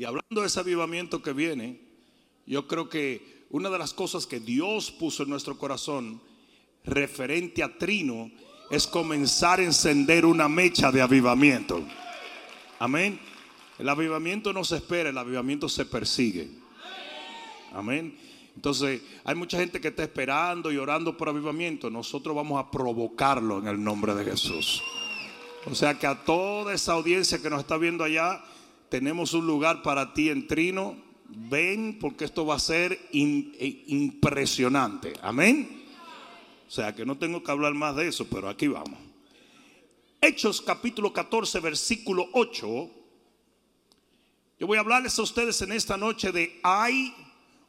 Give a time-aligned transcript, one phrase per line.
[0.00, 1.78] Y hablando de ese avivamiento que viene,
[2.46, 6.22] yo creo que una de las cosas que Dios puso en nuestro corazón
[6.84, 8.30] referente a Trino
[8.70, 11.84] es comenzar a encender una mecha de avivamiento.
[12.78, 13.20] Amén.
[13.78, 16.48] El avivamiento no se espera, el avivamiento se persigue.
[17.74, 18.18] Amén.
[18.56, 21.90] Entonces, hay mucha gente que está esperando y orando por avivamiento.
[21.90, 24.82] Nosotros vamos a provocarlo en el nombre de Jesús.
[25.66, 28.42] O sea que a toda esa audiencia que nos está viendo allá,
[28.90, 30.96] tenemos un lugar para ti en Trino.
[31.28, 35.12] Ven porque esto va a ser eh, impresionante.
[35.22, 35.86] Amén.
[36.66, 38.98] O sea que no tengo que hablar más de eso, pero aquí vamos.
[40.20, 42.90] Hechos capítulo 14, versículo 8.
[44.58, 47.14] Yo voy a hablarles a ustedes en esta noche de hay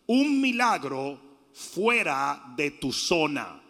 [0.07, 1.19] un milagro
[1.53, 3.61] fuera de tu zona.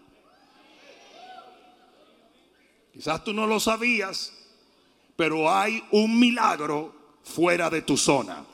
[2.94, 4.34] Quizás tú no lo sabías,
[5.16, 8.46] pero hay un milagro fuera de tu zona.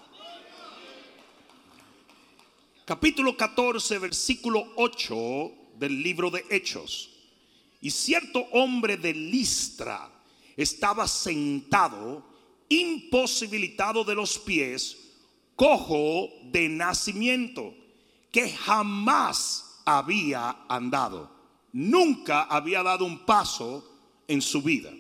[2.85, 7.09] Capítulo 14, versículo 8 del libro de Hechos.
[7.81, 10.09] Y cierto hombre de Listra
[10.55, 12.23] estaba sentado,
[12.69, 14.97] imposibilitado de los pies,
[15.55, 17.73] cojo de nacimiento,
[18.31, 21.31] que jamás había andado,
[21.73, 23.83] nunca había dado un paso
[24.27, 24.91] en su vida.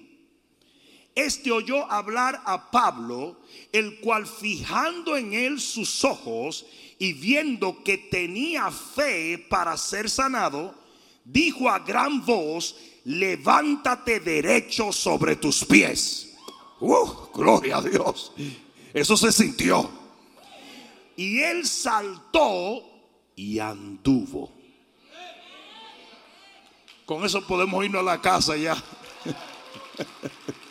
[1.17, 3.37] Este oyó hablar a Pablo,
[3.71, 6.67] el cual fijando en él sus ojos
[6.99, 10.75] y viendo que tenía fe para ser sanado,
[11.25, 16.35] dijo a gran voz, levántate derecho sobre tus pies.
[16.79, 18.31] Uh, gloria a Dios.
[18.93, 19.89] Eso se sintió.
[21.15, 22.83] Y él saltó
[23.35, 24.51] y anduvo.
[27.07, 28.77] Con eso podemos irnos a la casa ya.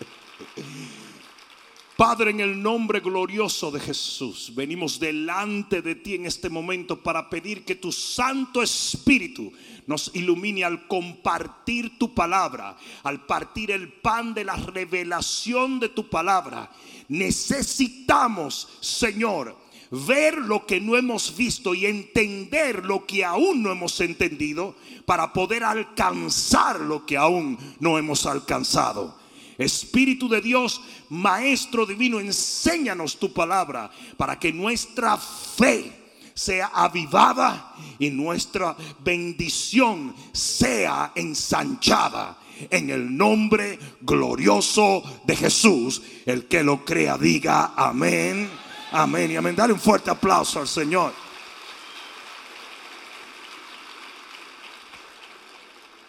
[1.97, 7.31] Padre, en el nombre glorioso de Jesús, venimos delante de ti en este momento para
[7.31, 9.51] pedir que tu Santo Espíritu
[9.87, 16.11] nos ilumine al compartir tu palabra, al partir el pan de la revelación de tu
[16.11, 16.71] palabra.
[17.09, 19.57] Necesitamos, Señor,
[19.91, 25.33] ver lo que no hemos visto y entender lo que aún no hemos entendido para
[25.33, 29.26] poder alcanzar lo que aún no hemos alcanzado.
[29.59, 38.11] Espíritu de Dios, Maestro Divino, enséñanos tu palabra para que nuestra fe sea avivada y
[38.11, 42.39] nuestra bendición sea ensanchada.
[42.71, 48.49] En el nombre glorioso de Jesús, el que lo crea diga amén,
[48.93, 49.57] amén y amén.
[49.57, 51.13] Dale un fuerte aplauso al Señor.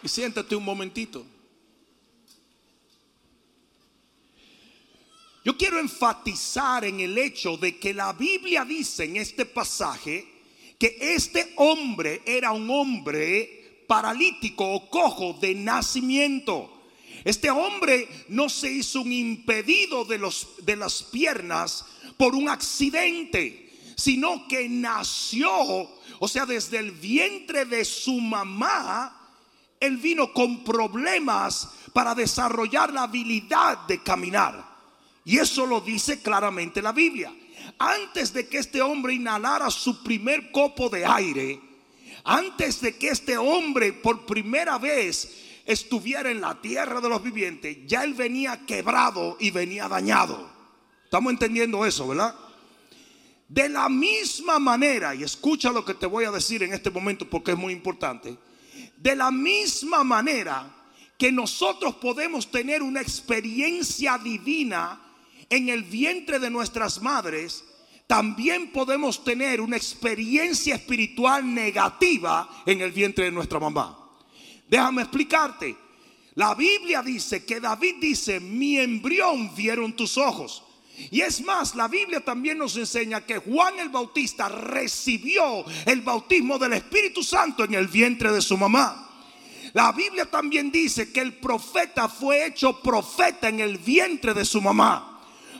[0.02, 1.24] Y siéntate un momentito.
[5.44, 10.26] Yo quiero enfatizar en el hecho de que la Biblia dice en este pasaje
[10.78, 16.82] que este hombre era un hombre paralítico o cojo de nacimiento.
[17.24, 21.84] Este hombre no se hizo un impedido de, los, de las piernas
[22.16, 29.14] por un accidente, sino que nació, o sea, desde el vientre de su mamá,
[29.80, 34.67] él vino con problemas para desarrollar la habilidad de caminar.
[35.28, 37.30] Y eso lo dice claramente la Biblia.
[37.78, 41.60] Antes de que este hombre inhalara su primer copo de aire,
[42.24, 47.76] antes de que este hombre por primera vez estuviera en la tierra de los vivientes,
[47.84, 50.50] ya él venía quebrado y venía dañado.
[51.04, 52.34] Estamos entendiendo eso, ¿verdad?
[53.48, 57.28] De la misma manera, y escucha lo que te voy a decir en este momento
[57.28, 58.34] porque es muy importante,
[58.96, 60.74] de la misma manera
[61.18, 65.04] que nosotros podemos tener una experiencia divina
[65.50, 67.64] en el vientre de nuestras madres,
[68.06, 73.98] también podemos tener una experiencia espiritual negativa en el vientre de nuestra mamá.
[74.68, 75.76] Déjame explicarte.
[76.34, 80.62] La Biblia dice que David dice, mi embrión vieron tus ojos.
[81.10, 86.58] Y es más, la Biblia también nos enseña que Juan el Bautista recibió el bautismo
[86.58, 89.08] del Espíritu Santo en el vientre de su mamá.
[89.74, 94.60] La Biblia también dice que el profeta fue hecho profeta en el vientre de su
[94.60, 95.07] mamá.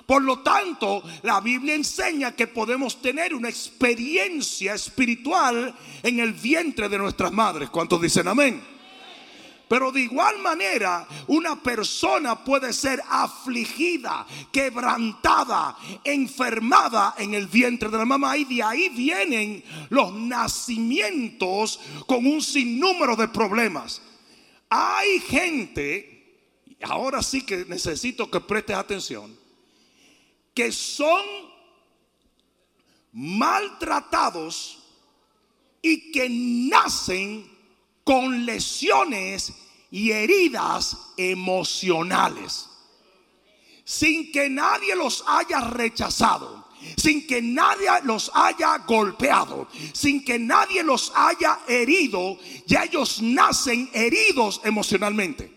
[0.08, 6.88] Por lo tanto, la Biblia enseña que podemos tener una experiencia espiritual en el vientre
[6.88, 7.68] de nuestras madres.
[7.68, 8.58] ¿Cuántos dicen amén?
[9.68, 17.98] Pero de igual manera, una persona puede ser afligida, quebrantada, enfermada en el vientre de
[17.98, 18.34] la mamá.
[18.38, 24.00] Y de ahí vienen los nacimientos con un sinnúmero de problemas.
[24.70, 29.47] Hay gente, ahora sí que necesito que prestes atención
[30.58, 31.24] que son
[33.12, 34.80] maltratados
[35.80, 37.48] y que nacen
[38.02, 39.52] con lesiones
[39.92, 42.68] y heridas emocionales,
[43.84, 46.66] sin que nadie los haya rechazado,
[46.96, 53.88] sin que nadie los haya golpeado, sin que nadie los haya herido, ya ellos nacen
[53.92, 55.54] heridos emocionalmente.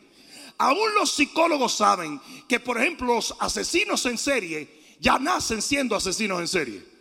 [0.59, 6.39] Aún los psicólogos saben que, por ejemplo, los asesinos en serie ya nacen siendo asesinos
[6.39, 6.92] en serie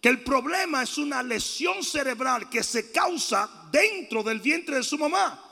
[0.00, 4.98] que el problema es una lesión cerebral que se causa dentro del vientre de su
[4.98, 5.42] mamá.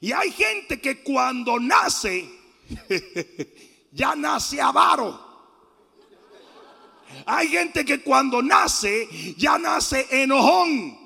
[0.00, 2.28] Y hay gente que cuando nace,
[3.92, 5.28] ya nace avaro.
[7.26, 10.98] Hay gente que cuando nace, ya nace enojón.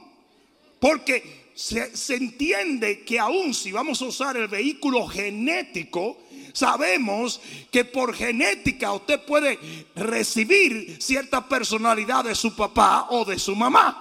[0.79, 6.19] Porque se, entiende que aún si vamos a usar el vehículo genético,
[6.55, 7.41] sabemos
[7.71, 9.59] que por genética usted puede
[9.95, 14.01] recibir cierta personalidad de su papá o de su mamá.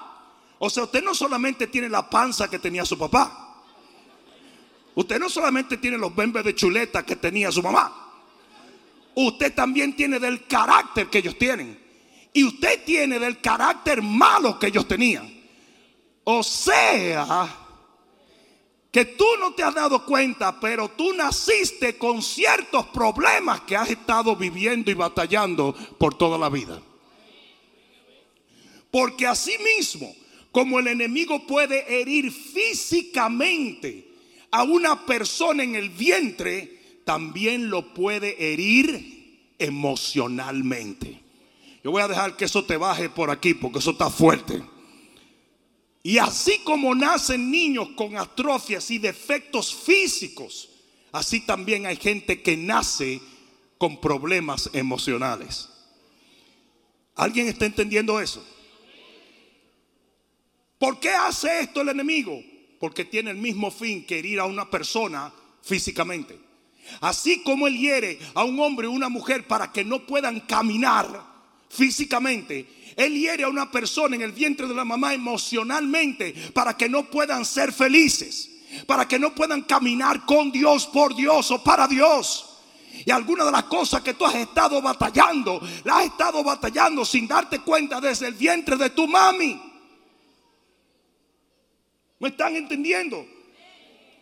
[0.59, 3.63] O sea, usted no solamente tiene la panza que tenía su papá.
[4.95, 7.91] Usted no solamente tiene los bembes de chuleta que tenía su mamá.
[9.15, 11.81] Usted también tiene del carácter que ellos tienen.
[12.31, 15.41] Y usted tiene del carácter malo que ellos tenían.
[16.23, 17.62] O sea,
[18.94, 23.90] que tú no te has dado cuenta, pero tú naciste con ciertos problemas que has
[23.90, 26.80] estado viviendo y batallando por toda la vida.
[28.92, 30.16] Porque así mismo,
[30.51, 34.10] como el enemigo puede herir físicamente
[34.51, 41.19] a una persona en el vientre, también lo puede herir emocionalmente.
[41.84, 44.62] Yo voy a dejar que eso te baje por aquí porque eso está fuerte.
[46.03, 50.69] Y así como nacen niños con atrofias y defectos físicos,
[51.13, 53.21] así también hay gente que nace
[53.77, 55.69] con problemas emocionales.
[57.15, 58.45] ¿Alguien está entendiendo eso?
[60.77, 62.44] ¿Por qué hace esto el enemigo?
[62.81, 66.38] Porque tiene el mismo fin que herir a una persona físicamente.
[66.99, 71.32] Así como él hiere a un hombre o una mujer para que no puedan caminar
[71.73, 76.87] físicamente, él hiere a una persona en el vientre de la mamá emocionalmente para que
[76.87, 78.49] no puedan ser felices,
[78.85, 82.49] para que no puedan caminar con Dios, por Dios o para Dios.
[83.05, 87.27] Y alguna de las cosas que tú has estado batallando, las has estado batallando sin
[87.27, 89.59] darte cuenta desde el vientre de tu mami.
[92.19, 93.25] ¿Me están entendiendo?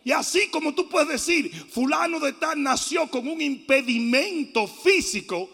[0.04, 5.48] Y así como tú puedes decir, fulano de tal nació con un impedimento físico,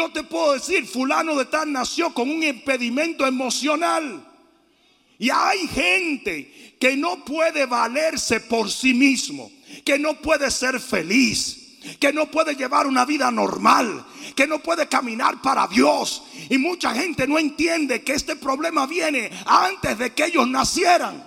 [0.00, 4.26] yo te puedo decir, fulano de tal nació con un impedimento emocional.
[5.18, 9.52] Y hay gente que no puede valerse por sí mismo,
[9.84, 14.88] que no puede ser feliz, que no puede llevar una vida normal, que no puede
[14.88, 16.22] caminar para Dios.
[16.48, 21.22] Y mucha gente no entiende que este problema viene antes de que ellos nacieran.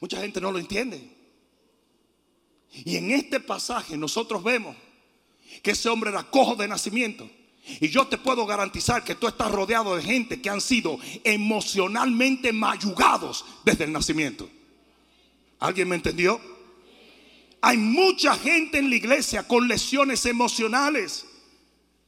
[0.00, 1.15] Mucha gente no lo entiende.
[2.84, 4.76] Y en este pasaje nosotros vemos
[5.62, 7.28] que ese hombre era cojo de nacimiento.
[7.80, 12.52] Y yo te puedo garantizar que tú estás rodeado de gente que han sido emocionalmente
[12.52, 14.48] mayugados desde el nacimiento.
[15.58, 16.40] ¿Alguien me entendió?
[17.60, 21.26] Hay mucha gente en la iglesia con lesiones emocionales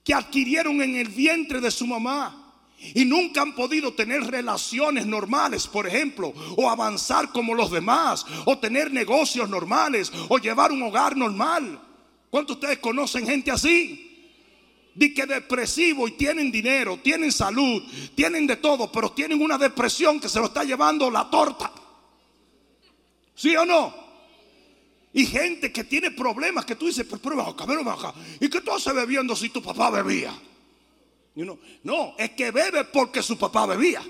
[0.05, 2.48] que adquirieron en el vientre de su mamá
[2.81, 8.59] y nunca han podido tener relaciones normales, por ejemplo, o avanzar como los demás, o
[8.59, 11.81] tener negocios normales, o llevar un hogar normal.
[12.31, 14.05] ¿Cuántos de ustedes conocen gente así?
[14.95, 17.83] Di que depresivo y tienen dinero, tienen salud,
[18.15, 21.73] tienen de todo, pero tienen una depresión que se lo está llevando la torta.
[23.35, 23.95] ¿Sí o no?
[25.13, 28.15] Y gente que tiene problemas que tú dices, pero, pero baja, pero baja.
[28.41, 30.33] ¿Y qué tú haces bebiendo si tu papá bebía?
[31.45, 34.03] No, es que bebe porque su papá bebía.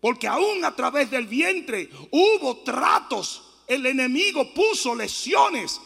[0.00, 3.42] Porque aún a través del vientre hubo tratos.
[3.66, 5.80] El enemigo puso lesiones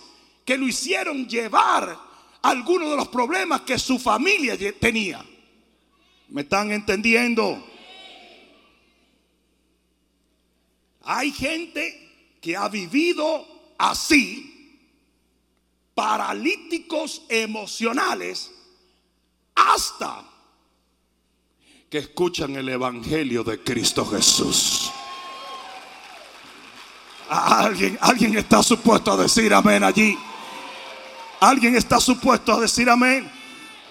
[0.45, 1.97] que lo hicieron llevar
[2.43, 5.25] algunos de los problemas que su familia tenía.
[6.31, 7.65] ¿Me están entendiendo?
[11.03, 13.47] Hay gente que ha vivido
[13.79, 14.81] así,
[15.95, 18.51] paralíticos emocionales,
[19.59, 20.25] hasta
[21.91, 24.91] que escuchan el Evangelio de Cristo Jesús.
[27.29, 30.17] Alguien, alguien está supuesto a decir amén allí.
[31.41, 33.31] Alguien está supuesto a decir amén.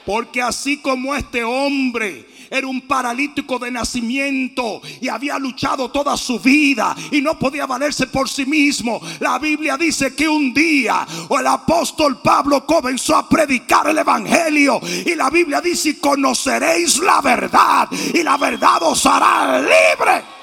[0.07, 6.39] Porque así como este hombre era un paralítico de nacimiento y había luchado toda su
[6.39, 9.01] vida y no podía valerse por sí mismo.
[9.19, 15.13] La Biblia dice que un día el apóstol Pablo comenzó a predicar el evangelio y
[15.13, 20.36] la Biblia dice conoceréis la verdad y la verdad os hará libre.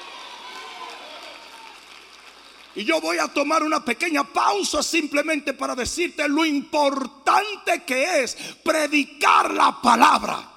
[2.77, 8.37] Y yo voy a tomar una pequeña pausa simplemente para decirte lo importante que es
[8.63, 10.51] predicar la palabra.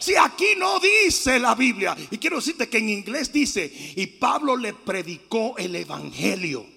[0.00, 4.56] Si aquí no dice la Biblia, y quiero decirte que en inglés dice, y Pablo
[4.56, 6.71] le predicó el Evangelio.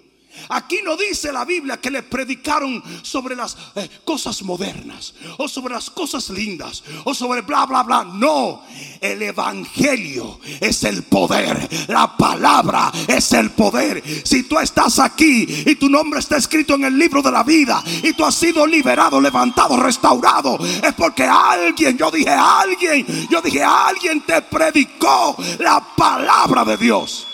[0.50, 5.74] Aquí no dice la Biblia que le predicaron sobre las eh, cosas modernas o sobre
[5.74, 8.04] las cosas lindas o sobre bla, bla, bla.
[8.04, 8.64] No,
[9.02, 11.68] el Evangelio es el poder.
[11.88, 14.04] La palabra es el poder.
[14.24, 17.84] Si tú estás aquí y tu nombre está escrito en el libro de la vida
[18.04, 23.64] y tú has sido liberado, levantado, restaurado, es porque alguien, yo dije alguien, yo dije
[23.64, 27.28] alguien te predicó la palabra de Dios.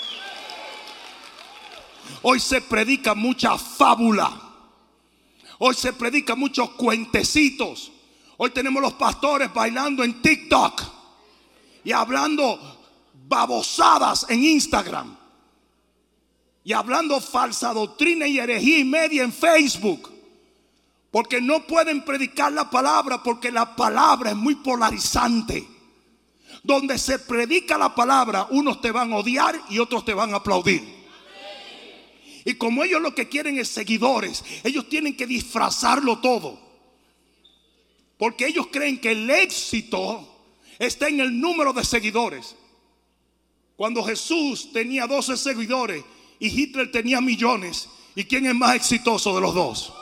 [2.23, 4.31] Hoy se predica mucha fábula.
[5.59, 7.91] Hoy se predica muchos cuentecitos.
[8.37, 10.81] Hoy tenemos los pastores bailando en TikTok
[11.83, 12.59] y hablando
[13.27, 15.17] babosadas en Instagram.
[16.63, 20.11] Y hablando falsa doctrina y herejía y media en Facebook.
[21.09, 25.67] Porque no pueden predicar la palabra porque la palabra es muy polarizante.
[26.63, 30.37] Donde se predica la palabra, unos te van a odiar y otros te van a
[30.37, 31.00] aplaudir.
[32.45, 36.59] Y como ellos lo que quieren es seguidores, ellos tienen que disfrazarlo todo.
[38.17, 40.27] Porque ellos creen que el éxito
[40.79, 42.55] está en el número de seguidores.
[43.75, 46.03] Cuando Jesús tenía 12 seguidores
[46.39, 49.93] y Hitler tenía millones, ¿y quién es más exitoso de los dos?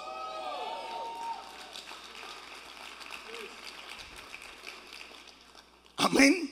[5.97, 6.49] Amén.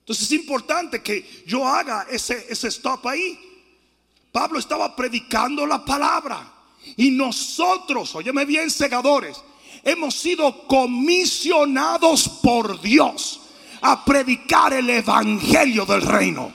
[0.00, 3.47] Entonces es importante que yo haga ese, ese stop ahí.
[4.32, 6.54] Pablo estaba predicando la palabra.
[6.96, 9.42] Y nosotros, óyeme bien, segadores,
[9.84, 13.40] hemos sido comisionados por Dios
[13.80, 16.52] a predicar el evangelio del reino.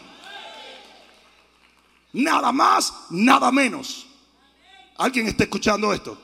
[2.13, 4.05] Nada más, nada menos.
[4.97, 6.17] ¿Alguien está escuchando esto?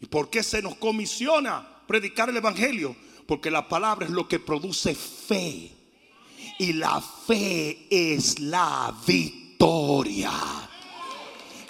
[0.00, 2.94] ¿Y por qué se nos comisiona predicar el evangelio?
[3.26, 5.72] Porque la palabra es lo que produce fe.
[6.58, 8.94] Y la fe es la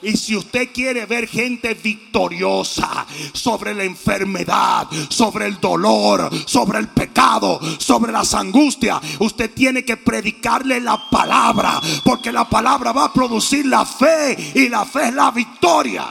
[0.04, 6.88] y si usted quiere ver gente victoriosa sobre la enfermedad, sobre el dolor, sobre el
[6.88, 13.12] pecado, sobre las angustias, usted tiene que predicarle la palabra, porque la palabra va a
[13.12, 16.04] producir la fe y la fe es la victoria.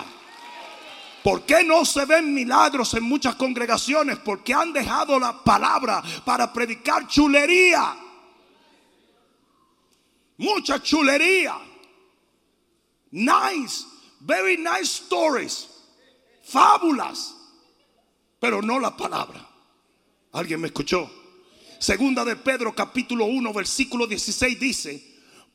[1.24, 4.18] ¿Por qué no se ven milagros en muchas congregaciones?
[4.18, 7.96] Porque han dejado la palabra para predicar chulería.
[10.38, 11.73] Mucha chulería.
[13.14, 13.86] Nice,
[14.22, 15.68] very nice stories.
[16.44, 17.36] Fábulas.
[18.40, 19.48] Pero no la palabra.
[20.32, 21.10] ¿Alguien me escuchó?
[21.80, 25.04] Segunda de Pedro capítulo 1 versículo 16 dice,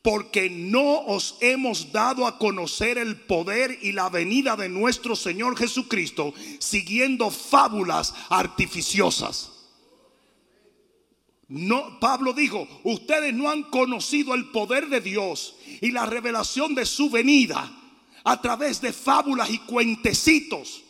[0.02, 5.58] porque no os hemos dado a conocer el poder y la venida de nuestro Señor
[5.58, 9.57] Jesucristo siguiendo fábulas artificiosas.
[11.48, 16.84] No, Pablo dijo, ustedes no han conocido el poder de Dios y la revelación de
[16.84, 17.72] su venida
[18.22, 20.84] a través de fábulas y cuentecitos.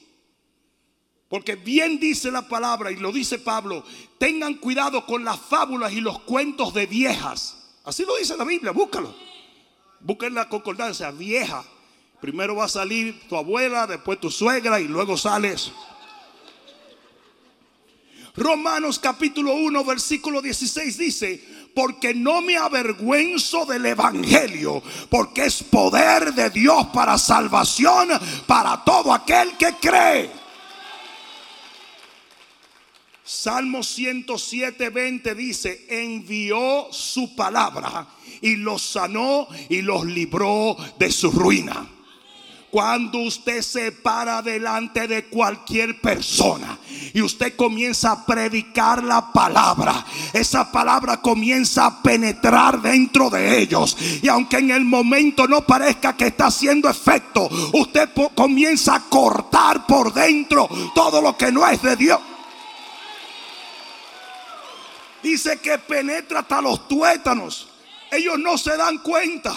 [1.29, 3.85] Porque bien dice la palabra y lo dice Pablo,
[4.19, 7.79] tengan cuidado con las fábulas y los cuentos de viejas.
[7.85, 9.15] Así lo dice la Biblia, búscalo.
[10.01, 11.65] Busquen la concordancia, vieja.
[12.21, 15.71] Primero va a salir tu abuela, después tu suegra y luego sales
[18.39, 26.33] Romanos capítulo 1 versículo 16 dice, porque no me avergüenzo del Evangelio, porque es poder
[26.35, 28.09] de Dios para salvación
[28.47, 30.31] para todo aquel que cree.
[33.25, 38.07] Salmo 107, 20 dice, envió su palabra
[38.41, 41.87] y los sanó y los libró de su ruina.
[42.71, 46.79] Cuando usted se para delante de cualquier persona
[47.15, 53.97] y usted comienza a predicar la palabra, esa palabra comienza a penetrar dentro de ellos.
[54.23, 59.87] Y aunque en el momento no parezca que está haciendo efecto, usted comienza a cortar
[59.87, 62.21] por dentro todo lo que no es de Dios.
[65.23, 67.69] Dice que penetra hasta los tuétanos.
[68.11, 69.55] Ellos no se dan cuenta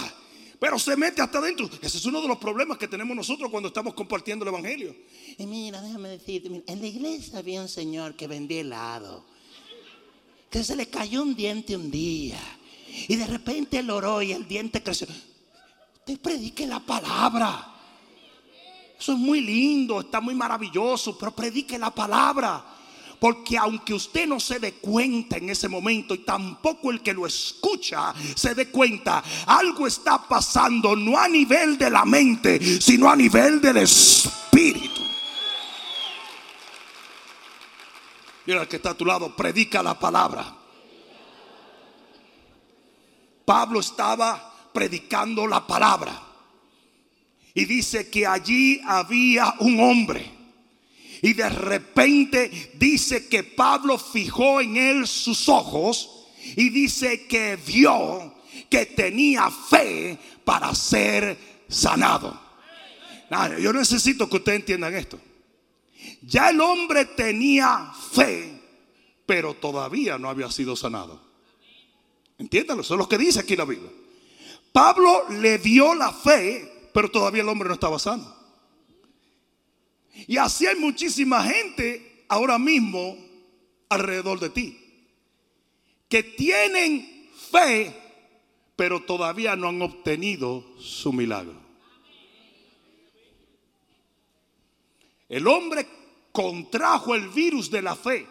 [0.62, 1.68] pero se mete hasta adentro.
[1.82, 4.94] Ese es uno de los problemas que tenemos nosotros cuando estamos compartiendo el Evangelio.
[5.36, 9.24] Y mira, déjame decirte, en la iglesia había un señor que vendía helado,
[10.48, 12.38] que se le cayó un diente un día,
[13.08, 15.08] y de repente él oró y el diente creció.
[15.98, 17.74] Usted predique la palabra.
[18.96, 22.71] Eso es muy lindo, está muy maravilloso, pero predique la palabra.
[23.22, 27.24] Porque aunque usted no se dé cuenta en ese momento y tampoco el que lo
[27.24, 33.14] escucha se dé cuenta, algo está pasando no a nivel de la mente, sino a
[33.14, 35.02] nivel del espíritu.
[38.44, 40.56] Mira el que está a tu lado, predica la palabra.
[43.44, 46.20] Pablo estaba predicando la palabra.
[47.54, 50.41] Y dice que allí había un hombre
[51.22, 56.26] y de repente dice que Pablo fijó en él sus ojos
[56.56, 58.34] y dice que vio
[58.68, 61.38] que tenía fe para ser
[61.68, 62.38] sanado.
[63.60, 65.20] yo necesito que ustedes entiendan esto.
[66.22, 68.60] Ya el hombre tenía fe,
[69.24, 71.22] pero todavía no había sido sanado.
[72.36, 73.90] Entiéndalo, eso es lo que dice aquí la Biblia.
[74.72, 78.41] Pablo le dio la fe, pero todavía el hombre no estaba sano.
[80.26, 83.16] Y así hay muchísima gente ahora mismo
[83.88, 84.78] alrededor de ti
[86.12, 87.90] que tienen fe,
[88.76, 91.58] pero todavía no han obtenido su milagro.
[95.26, 95.88] El hombre
[96.32, 98.26] contrajo el virus de la fe.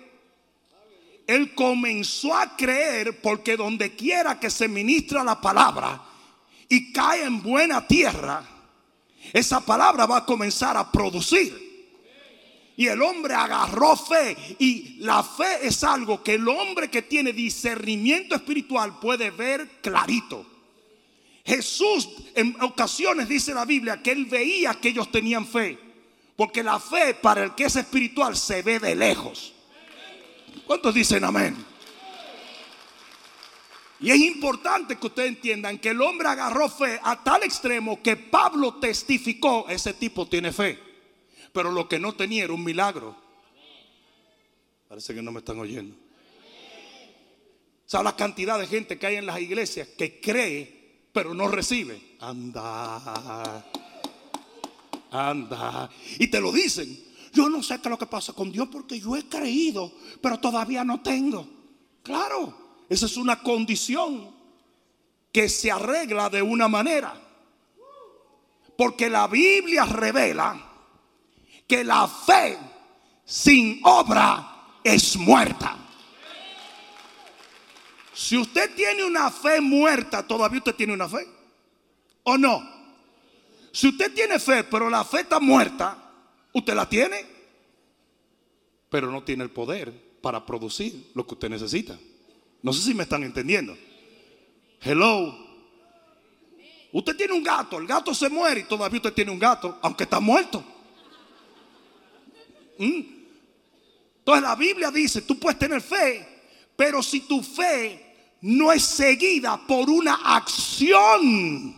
[1.26, 6.04] Él comenzó a creer porque donde quiera que se ministra la palabra
[6.70, 8.48] y cae en buena tierra,
[9.34, 11.61] esa palabra va a comenzar a producir.
[12.78, 14.36] Y el hombre agarró fe.
[14.60, 20.46] Y la fe es algo que el hombre que tiene discernimiento espiritual puede ver clarito.
[21.44, 25.78] Jesús en ocasiones dice la Biblia que él veía que ellos tenían fe.
[26.36, 29.54] Porque la fe para el que es espiritual se ve de lejos.
[30.66, 31.72] ¿Cuántos dicen amén?
[34.00, 38.16] Y es importante que ustedes entiendan que el hombre agarró fe a tal extremo que
[38.16, 40.91] Pablo testificó, ese tipo tiene fe.
[41.54, 43.16] Pero lo que no tenía era un milagro.
[44.88, 45.96] Parece que no me están oyendo.
[47.86, 52.16] ¿Sabe la cantidad de gente que hay en las iglesias que cree, pero no recibe?
[52.20, 53.66] Anda,
[55.12, 55.90] anda.
[56.20, 57.12] Y te lo dicen.
[57.34, 60.40] Yo no sé qué es lo que pasa con Dios porque yo he creído, pero
[60.40, 61.48] todavía no tengo.
[62.04, 64.36] Claro, esa es una condición
[65.32, 67.14] que se arregla de una manera.
[68.78, 70.71] Porque la Biblia revela
[71.68, 72.58] que la fe
[73.26, 75.78] sin obra es muerta.
[78.14, 81.28] Si usted tiene una fe muerta, todavía usted tiene una fe.
[82.24, 82.62] ¿O no?
[83.72, 85.98] Si usted tiene fe, pero la fe está muerta,
[86.54, 87.26] usted la tiene,
[88.90, 91.98] pero no tiene el poder para producir lo que usted necesita.
[92.62, 93.76] No sé si me están entendiendo.
[94.82, 95.36] Hello.
[96.92, 100.04] Usted tiene un gato, el gato se muere y todavía usted tiene un gato, aunque
[100.04, 100.64] está muerto.
[102.82, 103.02] ¿Mm?
[104.18, 106.28] Entonces la Biblia dice, tú puedes tener fe,
[106.76, 111.76] pero si tu fe no es seguida por una acción,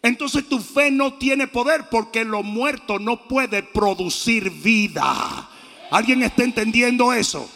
[0.00, 5.48] entonces tu fe no tiene poder porque lo muerto no puede producir vida.
[5.90, 7.50] ¿Alguien está entendiendo eso?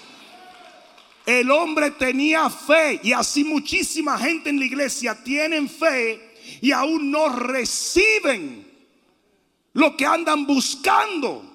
[1.25, 7.13] El hombre tenía fe y así muchísima gente en la iglesia tienen fe y aún
[7.13, 8.67] no reciben
[9.73, 11.46] lo que andan buscando.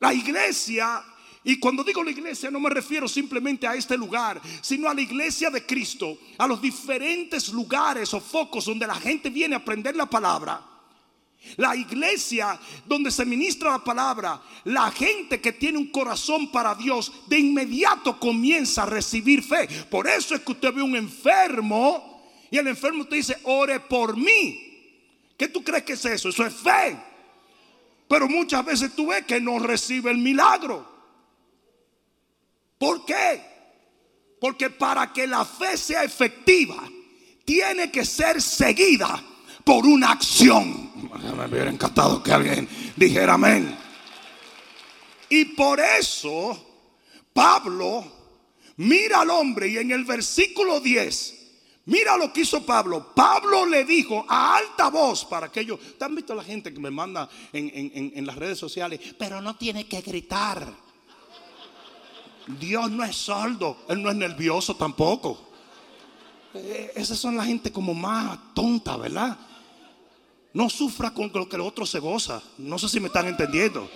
[0.00, 1.04] La iglesia,
[1.44, 5.02] y cuando digo la iglesia no me refiero simplemente a este lugar, sino a la
[5.02, 9.94] iglesia de Cristo, a los diferentes lugares o focos donde la gente viene a aprender
[9.94, 10.66] la palabra.
[11.56, 17.12] La iglesia donde se ministra la palabra, la gente que tiene un corazón para Dios,
[17.28, 19.66] de inmediato comienza a recibir fe.
[19.90, 24.16] Por eso es que usted ve un enfermo y el enfermo te dice, ore por
[24.16, 24.66] mí.
[25.36, 26.28] ¿Qué tú crees que es eso?
[26.28, 27.09] Eso es fe.
[28.10, 30.84] Pero muchas veces tú ves que no recibe el milagro.
[32.76, 33.40] ¿Por qué?
[34.40, 36.90] Porque para que la fe sea efectiva,
[37.44, 39.22] tiene que ser seguida
[39.62, 40.90] por una acción.
[41.36, 43.78] Me hubiera encantado que alguien dijera amén.
[45.28, 46.90] Y por eso
[47.32, 48.04] Pablo
[48.78, 51.39] mira al hombre y en el versículo 10
[51.90, 53.12] Mira lo que hizo Pablo.
[53.16, 55.80] Pablo le dijo a alta voz para aquellos.
[55.98, 59.00] ¿Te han visto la gente que me manda en, las redes sociales?
[59.18, 60.72] Pero no tiene que gritar.
[62.46, 63.78] Dios no es sordo.
[63.88, 65.48] Él no es nervioso tampoco.
[66.54, 69.36] Eh, esas son la gente como más tonta, ¿verdad?
[70.52, 72.40] No sufra con lo que el otro se goza.
[72.58, 73.90] No sé si me están entendiendo.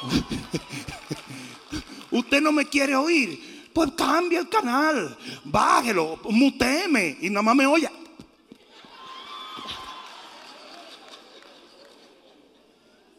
[2.10, 3.55] Usted no me quiere oír.
[3.76, 5.14] Pues cambia el canal.
[5.44, 6.18] Bájelo.
[6.30, 7.18] Muteme.
[7.20, 7.90] Y nada más me oye.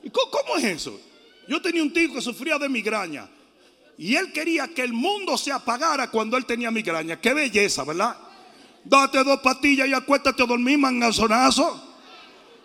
[0.02, 1.00] ¿Y cómo, es eso?
[1.48, 3.30] Yo tenía un tío que sufría de migraña.
[4.00, 7.22] Y él quería que el mundo se apagara cuando él tenía migraña.
[7.22, 8.18] Qué belleza, ¿verdad?
[8.84, 12.00] Date dos patillas y acuéstate a dormir, mangazonazo.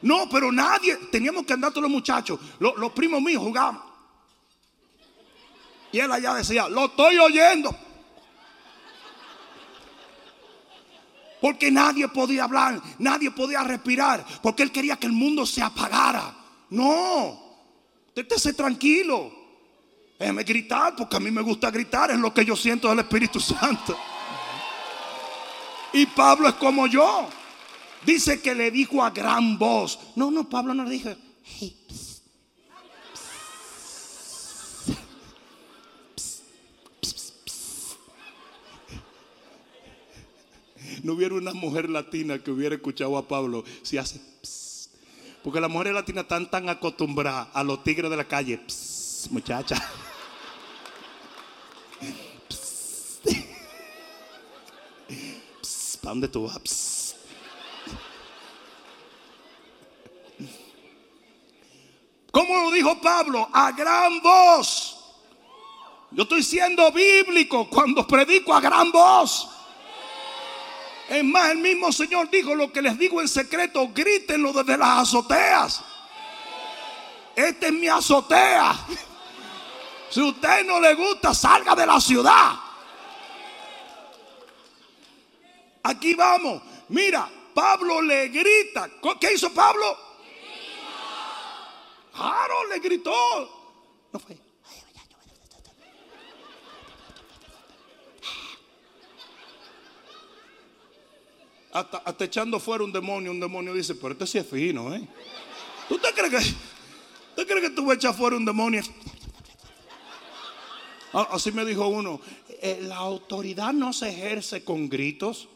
[0.01, 2.41] No, pero nadie, teníamos que andar todos los muchachos.
[2.59, 3.83] Los, primos míos jugaban.
[5.93, 7.82] Y él allá decía, lo estoy oyendo.
[11.43, 16.37] Porque nadie podía hablar, nadie podía respirar, porque él quería que el mundo se apagara.
[16.71, 17.37] No,
[18.15, 19.33] esté tranquilo.
[20.21, 23.41] Déjeme gritar, porque a mí me gusta gritar, es lo que yo siento del Espíritu
[23.41, 23.99] Santo.
[25.93, 27.29] Y Pablo es como yo.
[28.07, 29.99] Dice que le dijo a gran voz.
[30.15, 31.11] No, no, Pablo no le dijo.
[41.03, 44.21] No hubiera una mujer latina que hubiera escuchado a Pablo si hace.
[45.43, 48.61] Porque las mujeres latinas están tan acostumbradas a los tigres de la calle.
[49.31, 49.77] muchacha.
[56.01, 57.17] ¿Para dónde tú vas?
[62.33, 63.49] ¿Cómo lo dijo Pablo?
[63.53, 64.97] A gran voz.
[66.11, 69.49] Yo estoy siendo bíblico cuando predico a gran voz.
[71.13, 75.01] Es más, el mismo Señor dijo lo que les digo en secreto, grítenlo desde las
[75.01, 75.85] azoteas.
[77.37, 78.75] Esta es mi azotea.
[80.09, 82.55] Si a usted no le gusta, salga de la ciudad.
[85.83, 86.63] Aquí vamos.
[86.89, 88.89] Mira, Pablo le grita.
[89.21, 89.99] ¿Qué hizo Pablo?
[92.15, 93.13] Claro, le gritó.
[94.15, 94.42] No fue.
[101.73, 105.07] Hasta, echando fuera un demonio, un demonio dice, pero este sí es fino, ¿eh?
[105.89, 106.55] ¿Tú te crees que,
[107.35, 108.83] ¿tú crees vas a echar fuera un demonio?
[111.15, 112.21] Ah, así me dijo uno,
[112.61, 115.49] eh, la autoridad no se ejerce con gritos.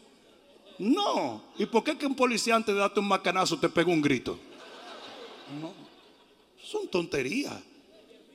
[0.79, 1.43] No.
[1.57, 4.39] ¿Y por qué que un policía antes de darte un macanazo te pega un grito?
[5.61, 5.73] No.
[6.63, 7.59] Son tonterías.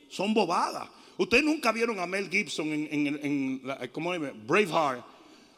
[0.08, 0.88] Son bobadas.
[1.16, 5.11] Ustedes nunca vieron a Mel Gibson en, en, en Braveheart.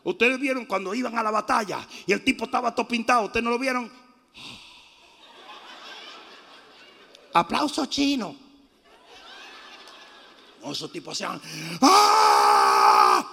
[0.05, 3.25] Ustedes vieron cuando iban a la batalla y el tipo estaba todo pintado.
[3.25, 3.91] ¿Ustedes no lo vieron?
[7.33, 8.37] Aplauso chino.
[10.63, 11.41] No, esos tipos hacían.
[11.81, 13.27] ¡Ah!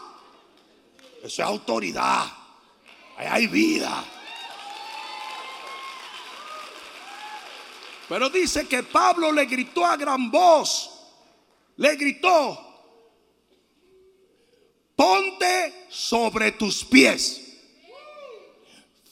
[1.17, 2.25] Eso es autoridad.
[3.17, 4.03] Ahí hay vida.
[8.11, 10.89] Pero dice que Pablo le gritó a gran voz,
[11.77, 12.70] le gritó,
[15.01, 17.41] ponte sobre tus pies.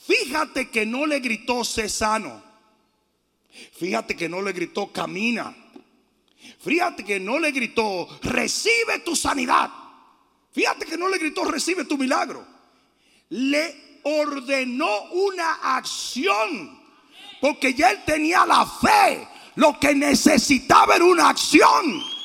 [0.06, 2.44] Fíjate que no le gritó sano.
[3.74, 5.56] Fíjate que no le gritó camina.
[6.60, 9.72] Fíjate que no le gritó recibe tu sanidad.
[10.52, 12.46] Fíjate que no le gritó recibe tu milagro.
[13.30, 16.80] Le ordenó una acción
[17.42, 19.28] porque ya él tenía la fe.
[19.56, 22.19] Lo que necesitaba era una acción.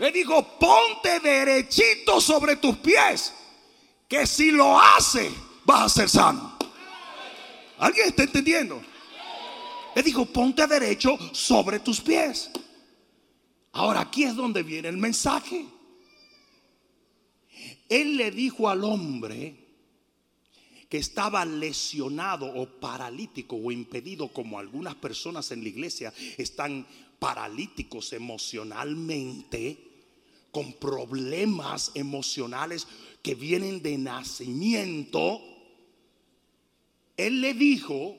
[0.00, 3.34] Le dijo, ponte derechito sobre tus pies.
[4.08, 5.30] Que si lo hace,
[5.64, 6.56] vas a ser sano.
[7.78, 8.82] ¿Alguien está entendiendo?
[9.94, 12.50] Le dijo, ponte derecho sobre tus pies.
[13.72, 15.66] Ahora aquí es donde viene el mensaje.
[17.88, 19.60] Él le dijo al hombre,
[20.88, 26.84] que estaba lesionado o paralítico o impedido, como algunas personas en la iglesia están
[27.20, 29.89] paralíticos emocionalmente,
[30.50, 32.86] con problemas emocionales
[33.22, 35.40] que vienen de nacimiento,
[37.16, 38.16] él le dijo,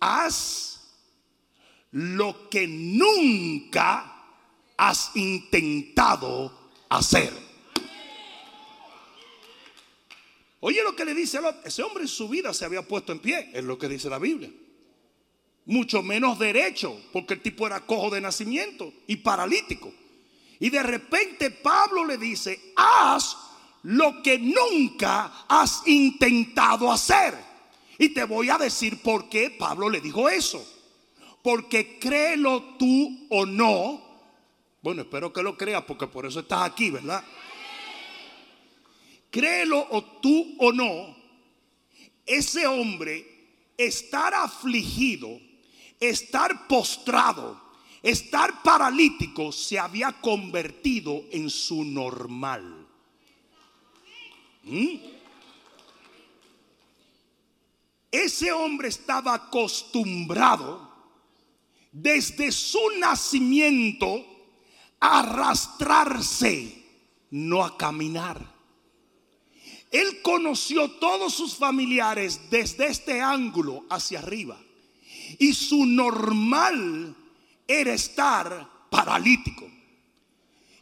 [0.00, 0.80] haz
[1.90, 4.14] lo que nunca
[4.76, 7.32] has intentado hacer.
[10.60, 13.50] Oye lo que le dice ese hombre en su vida se había puesto en pie,
[13.52, 14.50] es lo que dice la Biblia.
[15.66, 19.92] Mucho menos derecho, porque el tipo era cojo de nacimiento y paralítico.
[20.64, 23.36] Y de repente Pablo le dice, haz
[23.82, 27.34] lo que nunca has intentado hacer.
[27.98, 30.64] Y te voy a decir por qué Pablo le dijo eso.
[31.42, 34.02] Porque créelo tú o no.
[34.80, 37.22] Bueno, espero que lo creas porque por eso estás aquí, ¿verdad?
[39.34, 41.16] créelo o tú o no,
[42.24, 43.26] ese hombre
[43.76, 45.40] estar afligido,
[45.98, 47.60] estar postrado,
[48.04, 52.86] estar paralítico se había convertido en su normal.
[54.64, 54.96] ¿Mm?
[58.12, 60.92] Ese hombre estaba acostumbrado
[61.90, 64.22] desde su nacimiento
[65.00, 66.84] a arrastrarse,
[67.30, 68.54] no a caminar.
[69.90, 74.60] Él conoció todos sus familiares desde este ángulo hacia arriba.
[75.38, 77.16] Y su normal
[77.66, 79.70] era estar paralítico.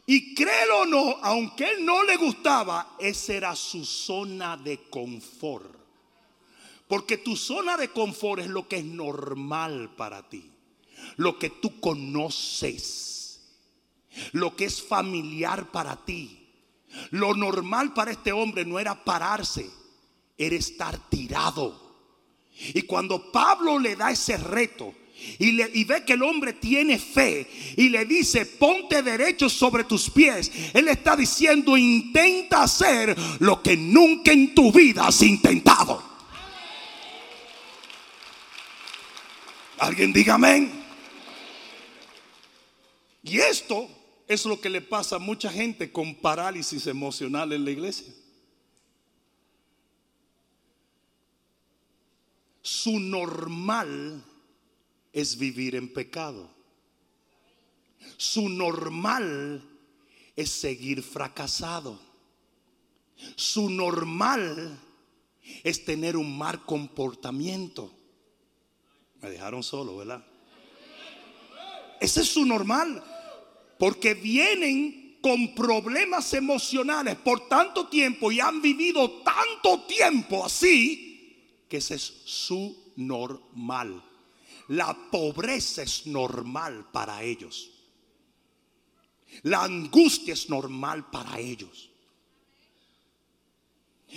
[0.05, 5.73] Y créelo o no, aunque él no le gustaba, esa era su zona de confort.
[6.87, 10.51] Porque tu zona de confort es lo que es normal para ti.
[11.15, 13.41] Lo que tú conoces.
[14.33, 16.43] Lo que es familiar para ti.
[17.11, 19.69] Lo normal para este hombre no era pararse,
[20.37, 21.81] era estar tirado.
[22.73, 24.93] Y cuando Pablo le da ese reto,
[25.39, 30.51] y, ve que el hombre tiene fe y le dice, ponte derecho sobre tus pies.
[30.73, 36.03] Él está diciendo, intenta hacer lo que nunca en tu vida has intentado.
[39.79, 40.83] Alguien diga amén.
[43.23, 43.89] Y esto
[44.27, 48.13] es lo que le pasa a mucha gente con parálisis emocional en la iglesia.
[52.61, 54.23] Su normal
[55.13, 56.49] es vivir en pecado.
[58.17, 59.63] Su normal
[60.35, 61.99] es seguir fracasado.
[63.35, 64.79] Su normal
[65.63, 67.93] es tener un mal comportamiento.
[69.21, 70.25] Me dejaron solo, ¿verdad?
[72.01, 73.01] Ese es su normal.
[73.79, 81.77] Porque vienen con problemas emocionales por tanto tiempo y han vivido tanto tiempo así que
[81.77, 84.03] ese es su normal.
[84.69, 87.71] La pobreza es normal para ellos.
[89.41, 91.89] La angustia es normal para ellos.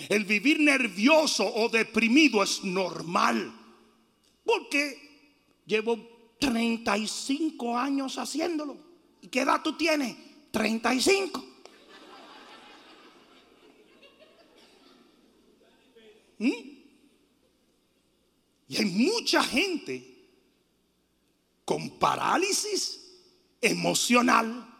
[0.08, 3.52] El vivir nervioso o deprimido es normal.
[4.44, 8.76] Porque llevo 35 años haciéndolo.
[9.22, 10.16] ¿Y qué edad tú tienes?
[10.50, 11.44] 35.
[16.38, 16.50] ¿Mm?
[18.68, 20.15] Y hay mucha gente
[21.66, 23.00] con parálisis
[23.60, 24.72] emocional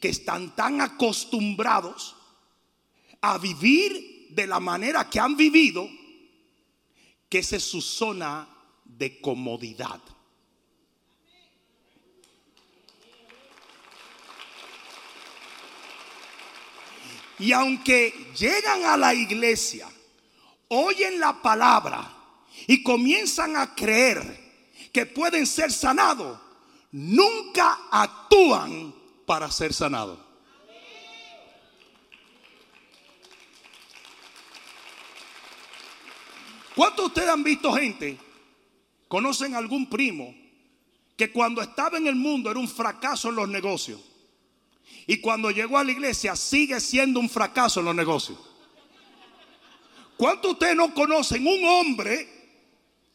[0.00, 2.16] que están tan acostumbrados
[3.20, 5.88] a vivir de la manera que han vivido
[7.28, 8.48] que esa es su zona
[8.84, 10.00] de comodidad.
[17.40, 19.90] Y aunque llegan a la iglesia,
[20.68, 22.16] oyen la palabra
[22.68, 24.43] y comienzan a creer
[24.94, 26.38] que pueden ser sanados,
[26.92, 28.94] nunca actúan
[29.26, 30.20] para ser sanados.
[36.76, 38.16] ¿Cuántos de ustedes han visto gente?
[39.08, 40.32] ¿Conocen algún primo
[41.16, 44.00] que cuando estaba en el mundo era un fracaso en los negocios?
[45.08, 48.38] Y cuando llegó a la iglesia sigue siendo un fracaso en los negocios.
[50.16, 52.28] ¿Cuántos de ustedes no conocen un hombre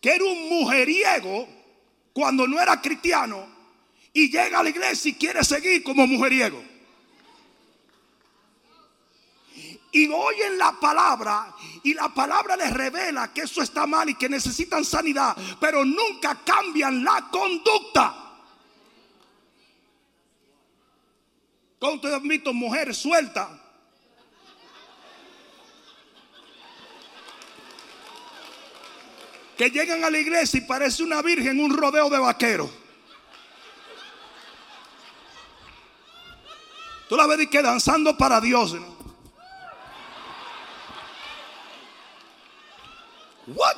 [0.01, 1.58] que era un mujeriego
[2.13, 3.47] cuando no era cristiano
[4.13, 6.63] y llega a la iglesia y quiere seguir como mujeriego?
[9.91, 14.29] Y oyen la palabra y la palabra les revela que eso está mal y que
[14.29, 18.15] necesitan sanidad, pero nunca cambian la conducta.
[21.79, 23.49] ¿Cómo ustedes han visto mujeres sueltas?
[29.59, 32.69] Que llegan a la iglesia y parece una virgen un rodeo de vaqueros.
[37.09, 38.77] Tú la ves y que danzando para Dios.
[43.47, 43.77] What?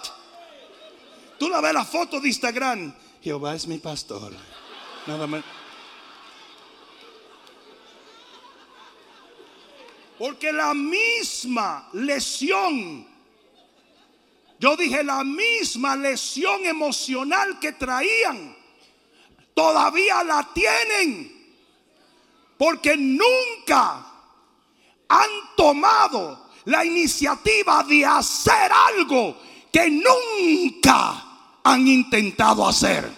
[1.39, 2.93] Tú la ves la foto de Instagram.
[3.23, 4.33] Jehová es mi pastor.
[5.07, 5.43] Nada más.
[10.19, 13.07] Porque la misma lesión,
[14.61, 18.55] yo dije la misma lesión emocional que traían,
[19.55, 21.55] todavía la tienen.
[22.59, 24.05] Porque nunca
[25.07, 29.35] han tomado la iniciativa de hacer algo
[29.73, 31.25] que nunca
[31.63, 33.11] han intentado hacer.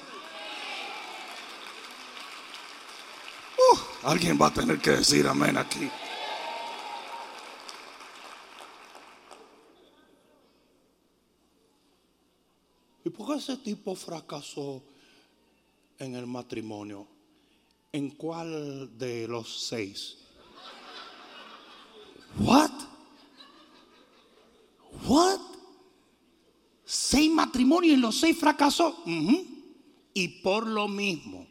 [3.57, 5.91] Uh, alguien va a tener que decir amén aquí.
[13.13, 14.83] Por qué ese tipo fracasó
[15.99, 17.07] en el matrimonio?
[17.91, 20.17] ¿En cuál de los seis?
[22.39, 22.71] What?
[25.07, 25.39] What?
[26.83, 29.03] Seis matrimonios y los seis fracasó.
[30.13, 31.47] Y por lo mismo.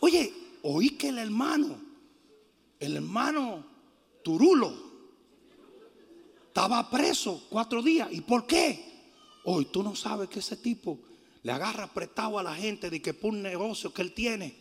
[0.00, 1.78] Oye, oí que el hermano,
[2.78, 3.64] el hermano
[4.24, 4.72] Turulo,
[6.48, 8.08] estaba preso cuatro días.
[8.10, 8.89] ¿Y por qué?
[9.44, 10.98] Hoy tú no sabes que ese tipo
[11.42, 14.54] le agarra apretado a la gente de que por un negocio que él tiene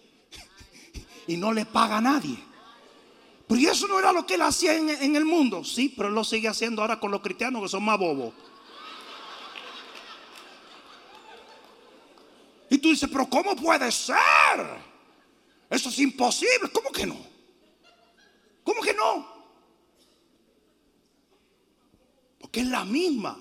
[1.28, 2.38] y no le paga a nadie.
[3.48, 5.63] Pero eso no era lo que él hacía en, en, el mundo.
[5.63, 8.34] Sí, pero él lo sigue haciendo ahora con los cristianos que son más bobos.
[12.70, 14.18] Y tú dices, pero ¿cómo puede ser?
[15.70, 16.70] Eso es imposible.
[16.72, 17.18] ¿Cómo que no?
[18.63, 19.28] ¿Cómo que no?
[22.39, 23.38] Porque es la misma,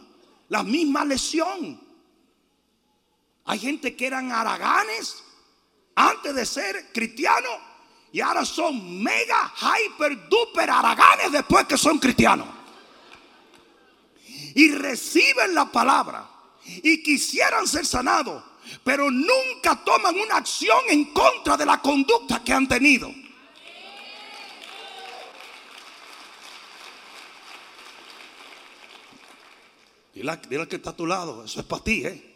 [0.48, 1.80] la misma lesión.
[3.44, 5.22] Hay gente que eran araganes
[5.94, 7.52] antes de ser cristianos
[8.12, 12.48] y ahora son mega, hyper, duper araganes después que son cristianos.
[14.54, 16.28] Y reciben la palabra
[16.64, 18.42] y quisieran ser sanados,
[18.84, 23.12] pero nunca toman una acción en contra de la conducta que han tenido.
[30.18, 32.34] Dile, dile que está a tu lado, eso es para ti, ¿eh?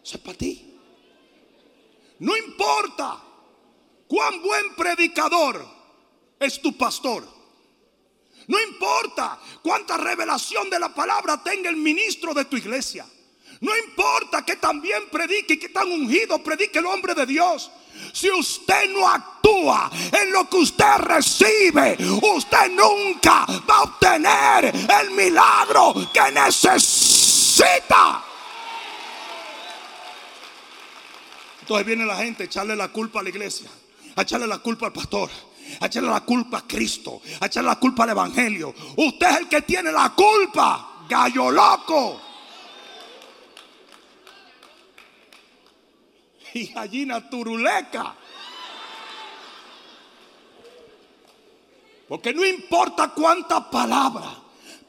[0.00, 0.78] Eso es para ti.
[2.20, 3.20] No importa
[4.06, 5.66] cuán buen predicador
[6.38, 7.26] es tu pastor.
[8.46, 13.04] No importa cuánta revelación de la palabra tenga el ministro de tu iglesia.
[13.60, 17.72] No importa que también predique y que tan ungido predique el hombre de Dios.
[18.12, 21.96] Si usted no actúa en lo que usted recibe,
[22.36, 28.22] usted nunca va a obtener el milagro que necesita.
[31.60, 33.70] Entonces viene la gente a echarle la culpa a la iglesia,
[34.16, 35.30] a echarle la culpa al pastor,
[35.80, 38.74] a echarle la culpa a Cristo, a echarle la culpa al Evangelio.
[38.96, 42.20] Usted es el que tiene la culpa, gallo loco.
[46.54, 48.14] Y gallina turuleca.
[52.08, 54.42] Porque no importa cuánta palabra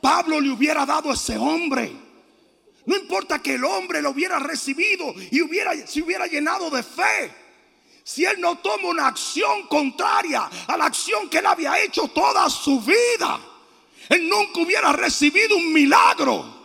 [0.04, 1.90] Pablo le hubiera dado a ese hombre.
[2.86, 7.34] No importa que el hombre lo hubiera recibido y hubiera, se hubiera llenado de fe.
[8.04, 12.50] Si él no toma una acción contraria a la acción que él había hecho toda
[12.50, 13.40] su vida,
[14.10, 16.63] él nunca hubiera recibido un milagro.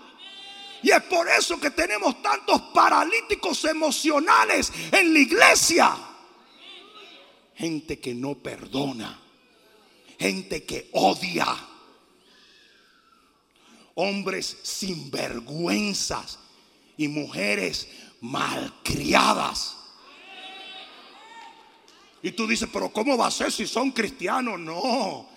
[0.83, 5.97] Y es por eso que tenemos tantos paralíticos emocionales en la iglesia.
[7.57, 9.21] Gente que no perdona.
[10.19, 11.47] Gente que odia
[14.01, 16.38] hombres sin vergüenzas
[16.97, 17.88] y mujeres
[18.21, 19.77] malcriadas.
[22.23, 24.59] Y tú dices, pero ¿cómo va a ser si son cristianos?
[24.59, 25.29] No,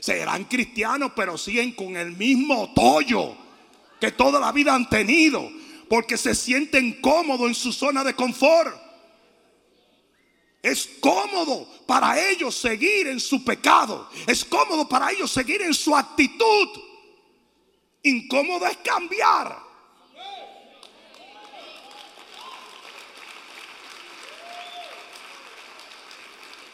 [0.00, 3.36] serán cristianos, pero siguen con el mismo tollo
[4.02, 5.48] que toda la vida han tenido,
[5.88, 8.76] porque se sienten cómodos en su zona de confort.
[10.60, 14.10] Es cómodo para ellos seguir en su pecado.
[14.26, 16.68] Es cómodo para ellos seguir en su actitud.
[18.02, 19.56] Incómodo es cambiar.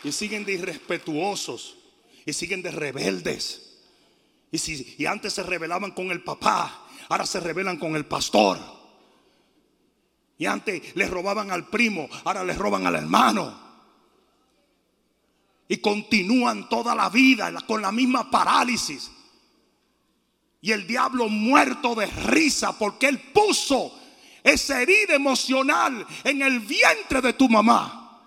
[0.02, 1.76] Y siguen de irrespetuosos.
[2.24, 3.80] Y siguen de rebeldes.
[4.50, 6.86] Y, si, y antes se rebelaban con el papá.
[7.08, 8.58] Ahora se rebelan con el pastor.
[10.36, 12.08] Y antes les robaban al primo.
[12.24, 13.68] Ahora les roban al hermano.
[15.68, 19.10] Y continúan toda la vida con la misma parálisis.
[20.60, 23.94] Y el diablo muerto de risa porque él puso
[24.42, 28.22] esa herida emocional en el vientre de tu mamá.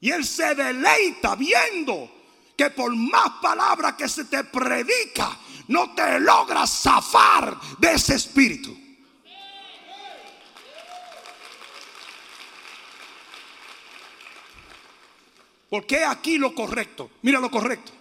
[0.00, 2.10] Y él se deleita viendo
[2.56, 8.76] que por más palabras que se te predica, no te logras zafar de ese espíritu.
[15.68, 17.10] Porque aquí lo correcto.
[17.22, 17.92] Mira lo correcto.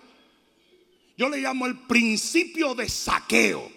[1.18, 3.72] Yo le llamo el principio de saqueo.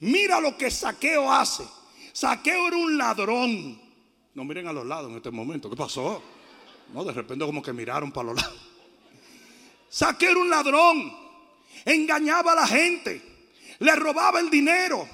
[0.00, 1.64] Mira lo que saqueo hace.
[2.12, 3.80] Saqueo era un ladrón.
[4.34, 5.70] No miren a los lados en este momento.
[5.70, 6.22] ¿Qué pasó?
[6.92, 8.60] No, de repente como que miraron para los lados.
[9.88, 11.21] Saqueo era un ladrón.
[11.84, 13.20] Engañaba a la gente.
[13.78, 15.08] Le robaba el dinero.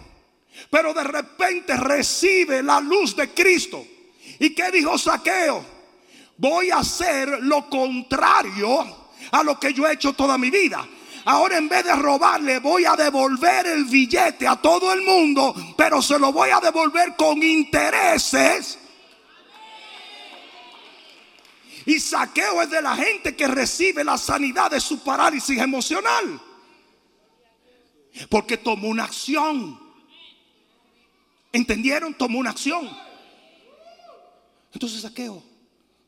[0.70, 3.86] Pero de repente recibe la luz de Cristo.
[4.38, 5.64] ¿Y qué dijo Saqueo?
[6.36, 10.86] Voy a hacer lo contrario a lo que yo he hecho toda mi vida.
[11.24, 16.00] Ahora en vez de robarle voy a devolver el billete a todo el mundo, pero
[16.00, 18.78] se lo voy a devolver con intereses.
[21.86, 26.40] Y saqueo es de la gente que recibe la sanidad de su parálisis emocional.
[28.28, 29.78] Porque tomó una acción.
[31.52, 32.14] ¿Entendieron?
[32.14, 32.88] Tomó una acción.
[34.72, 35.42] Entonces saqueo,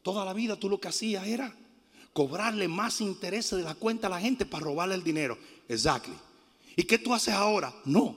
[0.02, 1.54] toda la vida tú lo que hacías era
[2.12, 5.38] cobrarle más intereses de la cuenta a la gente para robarle el dinero.
[5.68, 6.14] Exactly.
[6.76, 7.72] ¿Y qué tú haces ahora?
[7.84, 8.16] No.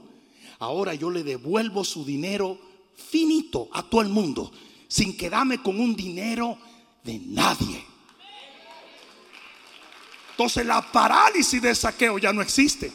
[0.60, 2.60] Ahora yo le devuelvo su dinero
[2.96, 4.52] finito a todo el mundo,
[4.88, 6.58] sin quedarme con un dinero
[7.04, 7.84] de nadie.
[10.32, 12.92] Entonces la parálisis de saqueo ya no existe.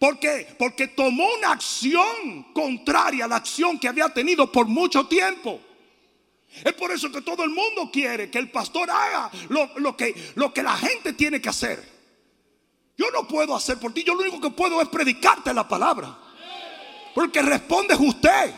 [0.00, 0.56] ¿Por qué?
[0.58, 5.60] Porque tomó una acción contraria a la acción que había tenido por mucho tiempo.
[6.64, 10.54] Es por eso que todo el mundo quiere que el pastor haga lo, que, lo
[10.54, 11.86] que la gente tiene que hacer.
[12.96, 16.16] Yo no puedo hacer por ti, yo lo único que puedo es predicarte la palabra.
[17.14, 18.54] Porque responde usted.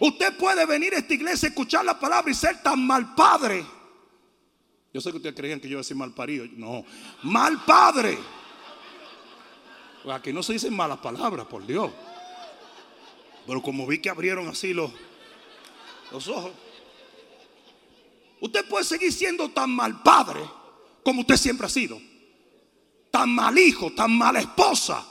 [0.00, 3.62] Usted puede venir a esta iglesia, escuchar la palabra y ser tan mal padre.
[4.94, 6.46] Yo sé que ustedes creían que yo iba a decir mal parido.
[6.56, 6.82] No,
[7.24, 8.16] mal padre.
[10.10, 11.90] Aquí no se dicen malas palabras, por Dios.
[13.46, 14.90] Pero como vi que abrieron así los,
[16.10, 16.52] los ojos.
[18.40, 20.40] Usted puede seguir siendo tan mal padre
[21.08, 21.98] como usted siempre ha sido.
[23.10, 25.02] Tan mal hijo, tan mala esposa,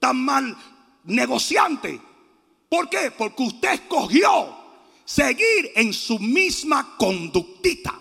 [0.00, 0.56] tan mal
[1.04, 2.00] negociante.
[2.68, 3.12] ¿Por qué?
[3.16, 4.56] Porque usted escogió
[5.04, 7.96] seguir en su misma conductita.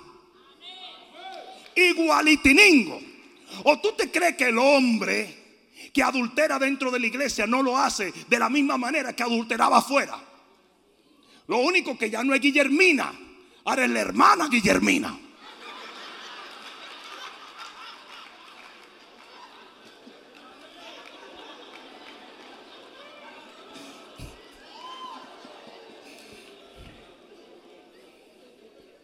[1.75, 2.99] Igualitiningo.
[3.63, 5.46] ¿O tú te crees que el hombre
[5.93, 9.77] que adultera dentro de la iglesia no lo hace de la misma manera que adulteraba
[9.77, 10.19] afuera?
[11.47, 13.13] Lo único que ya no es Guillermina,
[13.65, 15.17] ahora es la hermana Guillermina.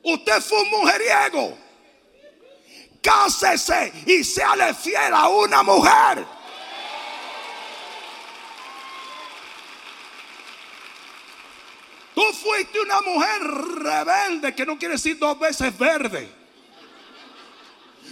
[0.04, 1.58] Usted fue un mujeriego.
[3.02, 6.26] Cásese y seale fiel a una mujer.
[12.34, 16.30] Fuiste una mujer rebelde, que no quiere decir dos veces verde.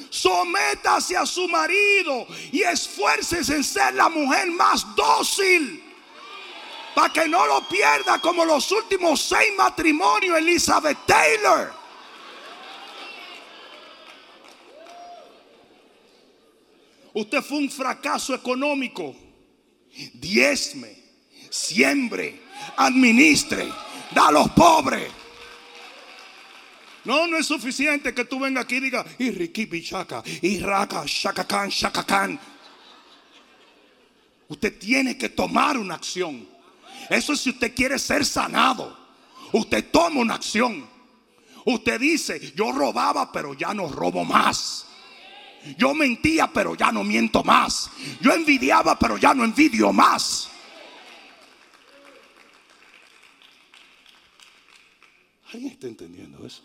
[0.10, 5.84] Sométase a su marido y esfuércese en ser la mujer más dócil.
[6.94, 11.74] Para que no lo pierda como los últimos seis matrimonios Elizabeth Taylor.
[17.14, 19.16] Usted fue un fracaso económico.
[20.14, 20.96] Diezme,
[21.50, 22.42] siembre,
[22.78, 23.72] administre
[24.14, 25.12] da a los pobres.
[27.04, 31.04] No, no es suficiente que tú vengas aquí y digas, y Ricky Bichaka, y Raka,
[31.06, 32.40] Shakakan, Shakakan.
[34.48, 36.48] Usted tiene que tomar una acción.
[37.10, 38.98] Eso es si usted quiere ser sanado.
[39.54, 40.88] Usted toma una acción.
[41.66, 44.86] Usted dice, yo robaba, pero ya no robo más.
[45.78, 47.90] Yo mentía, pero ya no miento más.
[48.20, 50.51] Yo envidiaba, pero ya no envidio más.
[55.54, 56.64] ¿Alguien está entendiendo eso?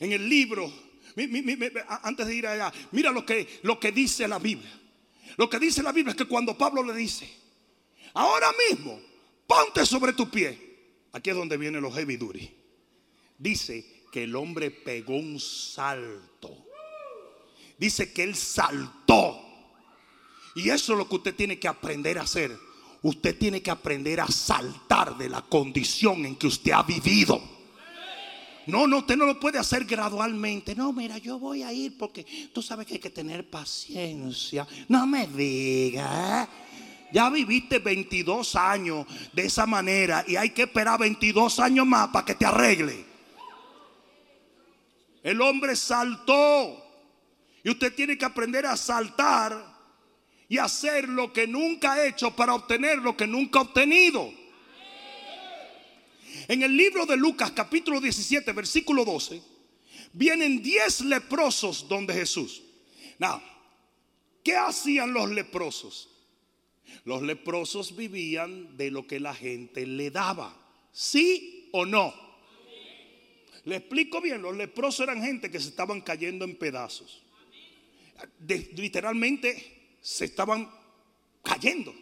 [0.00, 0.70] En el libro,
[2.02, 4.70] antes de ir allá, mira lo que, lo que dice la Biblia.
[5.36, 7.28] Lo que dice la Biblia es que cuando Pablo le dice,
[8.14, 9.00] ahora mismo,
[9.46, 10.66] ponte sobre tu pie.
[11.12, 12.50] Aquí es donde vienen los heavy duty.
[13.38, 16.66] Dice que el hombre pegó un salto.
[17.78, 19.40] Dice que él saltó.
[20.56, 22.67] Y eso es lo que usted tiene que aprender a hacer
[23.02, 27.40] usted tiene que aprender a saltar de la condición en que usted ha vivido.
[28.66, 30.74] No, no, usted no lo puede hacer gradualmente.
[30.74, 34.66] No, mira, yo voy a ir porque tú sabes que hay que tener paciencia.
[34.88, 36.46] No me digas.
[37.10, 42.26] Ya viviste 22 años de esa manera y hay que esperar 22 años más para
[42.26, 43.06] que te arregle.
[45.22, 46.84] El hombre saltó
[47.64, 49.67] y usted tiene que aprender a saltar
[50.48, 54.32] y hacer lo que nunca ha hecho para obtener lo que nunca ha obtenido.
[56.48, 59.42] En el libro de Lucas capítulo 17 versículo 12
[60.12, 62.62] vienen 10 leprosos donde Jesús.
[64.42, 66.08] ¿qué hacían los leprosos?
[67.04, 70.56] Los leprosos vivían de lo que la gente le daba.
[70.92, 72.14] ¿Sí o no?
[73.64, 77.22] Le explico bien, los leprosos eran gente que se estaban cayendo en pedazos.
[78.76, 79.77] literalmente
[80.08, 80.70] se estaban
[81.42, 81.94] cayendo.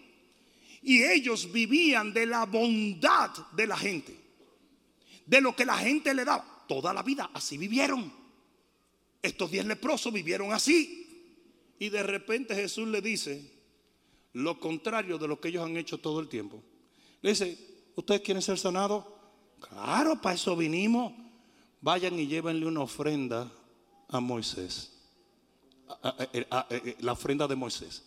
[0.80, 4.16] Y ellos vivían de la bondad de la gente.
[5.26, 6.64] De lo que la gente le daba.
[6.68, 8.12] Toda la vida así vivieron.
[9.20, 11.74] Estos diez leprosos vivieron así.
[11.80, 13.42] Y de repente Jesús le dice
[14.34, 16.62] lo contrario de lo que ellos han hecho todo el tiempo.
[17.22, 17.58] Le dice,
[17.96, 19.04] ¿ustedes quieren ser sanados?
[19.58, 21.12] Claro, para eso vinimos.
[21.80, 23.50] Vayan y llévenle una ofrenda
[24.08, 24.95] a Moisés.
[27.00, 28.02] La ofrenda de Moisés.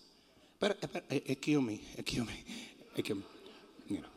[0.53, 2.45] Espera, espera, excuse me, excuse me,
[2.95, 3.23] excuse
[3.87, 4.09] Mira,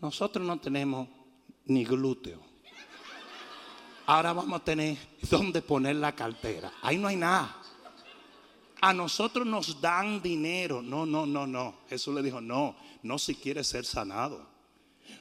[0.00, 1.08] nosotros no tenemos
[1.66, 2.40] ni glúteo.
[4.06, 4.98] Ahora vamos a tener
[5.30, 6.72] dónde poner la cartera.
[6.82, 7.56] Ahí no hay nada.
[8.82, 10.82] A nosotros nos dan dinero.
[10.82, 11.76] No, no, no, no.
[11.88, 14.46] Jesús le dijo, no, no si quiere ser sanado.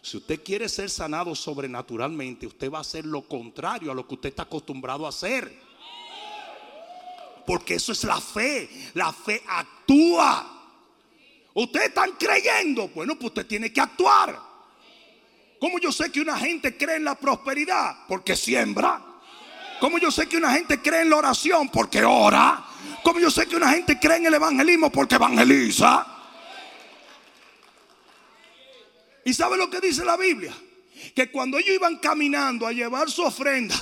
[0.02, 4.16] Si usted quiere ser sanado sobrenaturalmente, usted va a hacer lo contrario a lo que
[4.16, 5.63] usted está acostumbrado a hacer.
[7.46, 8.70] Porque eso es la fe.
[8.94, 10.50] La fe actúa.
[11.54, 12.88] Ustedes están creyendo.
[12.90, 14.40] Bueno, pues usted tiene que actuar.
[15.60, 18.06] ¿Cómo yo sé que una gente cree en la prosperidad?
[18.08, 19.02] Porque siembra.
[19.80, 21.70] ¿Cómo yo sé que una gente cree en la oración?
[21.70, 22.66] Porque ora.
[23.04, 24.92] ¿Cómo yo sé que una gente cree en el evangelismo?
[24.92, 26.08] Porque evangeliza.
[29.26, 30.54] ¿Y sabe lo que dice la Biblia?
[31.16, 33.76] Que cuando ellos iban caminando a llevar su ofrenda,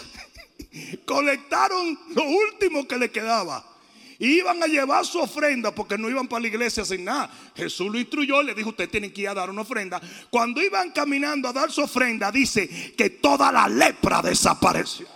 [1.05, 3.65] colectaron lo último que le quedaba.
[4.19, 7.31] Iban a llevar su ofrenda porque no iban para la iglesia sin nada.
[7.55, 9.99] Jesús lo instruyó, le dijo, usted tienen que ir a dar una ofrenda.
[10.29, 15.07] Cuando iban caminando a dar su ofrenda, dice que toda la lepra desapareció.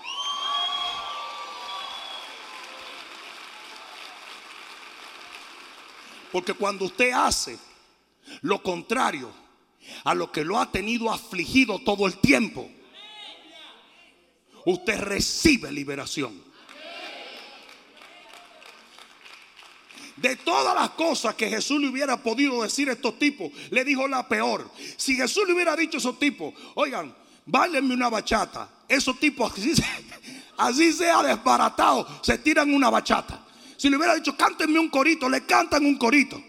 [6.32, 7.58] Porque cuando usted hace
[8.42, 9.32] lo contrario
[10.04, 12.70] a lo que lo ha tenido afligido todo el tiempo,
[14.66, 16.44] usted recibe liberación.
[20.18, 24.08] De todas las cosas que Jesús le hubiera podido decir a estos tipos, le dijo
[24.08, 24.70] la peor.
[24.98, 27.14] Si Jesús le hubiera dicho a esos tipos, oigan,
[27.46, 29.74] válenme una bachata, esos tipos así,
[30.58, 33.46] así sea desbaratado, se tiran una bachata.
[33.78, 36.42] Si le hubiera dicho, cántenme un corito, le cantan un corito.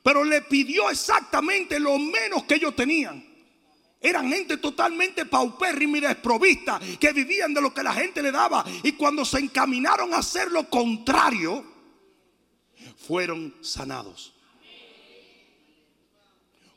[0.00, 3.27] Pero le pidió exactamente lo menos que ellos tenían.
[4.00, 8.64] Eran gente totalmente paupérrima y desprovista, que vivían de lo que la gente le daba.
[8.84, 11.64] Y cuando se encaminaron a hacer lo contrario,
[12.96, 14.34] fueron sanados.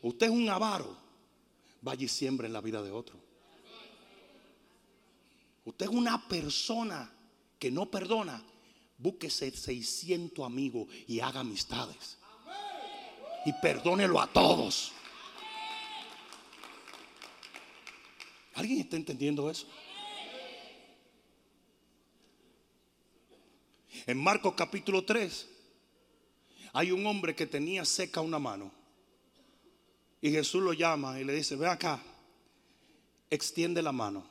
[0.01, 0.97] Usted es un avaro,
[1.81, 3.19] vaya y siembra en la vida de otro.
[5.63, 7.11] Usted es una persona
[7.59, 8.43] que no perdona,
[8.97, 12.17] búsquese 600 amigos y haga amistades.
[13.45, 14.91] Y perdónelo a todos.
[18.53, 19.67] ¿Alguien está entendiendo eso?
[24.05, 25.47] En Marcos capítulo 3
[26.73, 28.71] hay un hombre que tenía seca una mano.
[30.21, 32.01] Y Jesús lo llama y le dice, ve acá,
[33.29, 34.25] extiende la mano.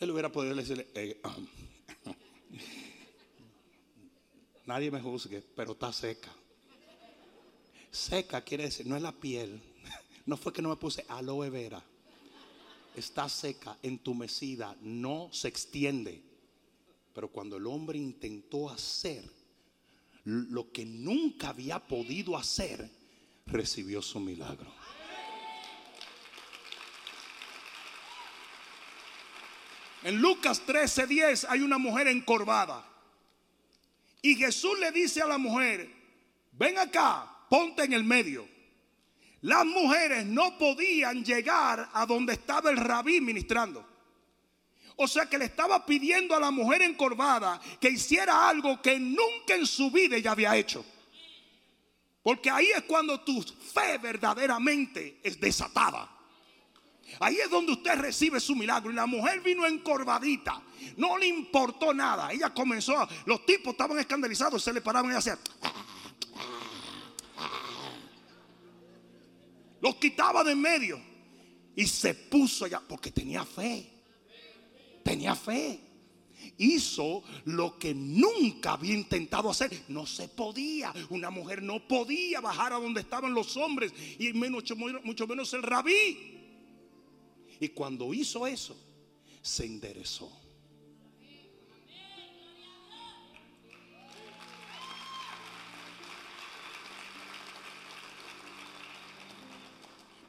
[0.00, 1.20] Él hubiera podido decirle, eh,
[4.66, 6.32] Nadie me juzgue, pero está seca.
[7.90, 9.60] Seca quiere decir, no es la piel.
[10.26, 11.80] No fue que no me puse aloe vera.
[12.96, 16.22] Está seca, entumecida, no se extiende.
[17.12, 19.22] Pero cuando el hombre intentó hacer
[20.24, 22.90] lo que nunca había podido hacer,
[23.46, 24.72] recibió su milagro.
[30.02, 32.84] En Lucas 13:10 hay una mujer encorvada.
[34.22, 35.92] Y Jesús le dice a la mujer,
[36.52, 38.55] ven acá, ponte en el medio.
[39.46, 43.86] Las mujeres no podían llegar a donde estaba el rabí ministrando.
[44.96, 49.54] O sea que le estaba pidiendo a la mujer encorvada que hiciera algo que nunca
[49.54, 50.84] en su vida ella había hecho.
[52.24, 56.10] Porque ahí es cuando tu fe verdaderamente es desatada.
[57.20, 58.90] Ahí es donde usted recibe su milagro.
[58.90, 60.60] Y la mujer vino encorvadita.
[60.96, 62.32] No le importó nada.
[62.32, 63.08] Ella comenzó.
[63.26, 64.60] Los tipos estaban escandalizados.
[64.60, 65.38] Se le paraban y hacían.
[69.80, 71.00] Los quitaba de en medio.
[71.74, 72.80] Y se puso allá.
[72.86, 73.90] Porque tenía fe.
[75.02, 75.80] Tenía fe.
[76.58, 79.84] Hizo lo que nunca había intentado hacer.
[79.88, 80.92] No se podía.
[81.10, 83.92] Una mujer no podía bajar a donde estaban los hombres.
[84.18, 86.36] Y mucho, mucho menos el rabí.
[87.60, 88.76] Y cuando hizo eso,
[89.42, 90.45] se enderezó.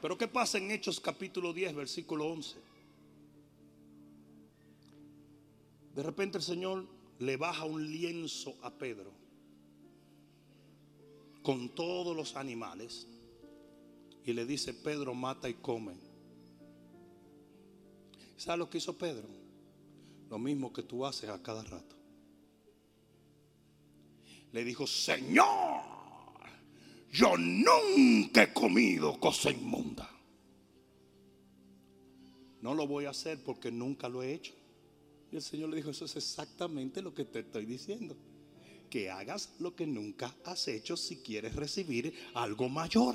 [0.00, 2.56] Pero ¿qué pasa en Hechos capítulo 10, versículo 11?
[5.94, 6.86] De repente el Señor
[7.18, 9.10] le baja un lienzo a Pedro
[11.42, 13.08] con todos los animales
[14.24, 15.94] y le dice, Pedro, mata y come.
[18.36, 19.26] ¿Sabes lo que hizo Pedro?
[20.30, 21.96] Lo mismo que tú haces a cada rato.
[24.52, 25.82] le dijo, Señor,
[27.12, 30.08] yo nunca he comido cosa inmunda.
[32.60, 34.52] No lo voy a hacer porque nunca lo he hecho.
[35.30, 38.16] Y el Señor le dijo, eso es exactamente lo que te estoy diciendo.
[38.90, 43.14] Que hagas lo que nunca has hecho si quieres recibir algo mayor.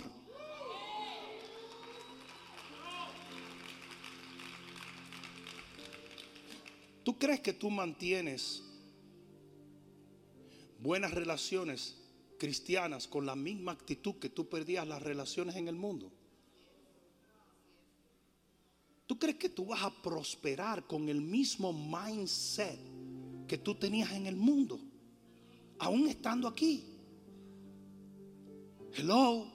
[7.03, 8.63] ¿Tú crees que tú mantienes
[10.79, 12.02] buenas relaciones
[12.37, 16.11] cristianas con la misma actitud que tú perdías las relaciones en el mundo?
[19.05, 22.79] ¿Tú crees que tú vas a prosperar con el mismo mindset
[23.47, 24.79] que tú tenías en el mundo?
[25.79, 26.83] Aún estando aquí.
[28.95, 29.51] Hello.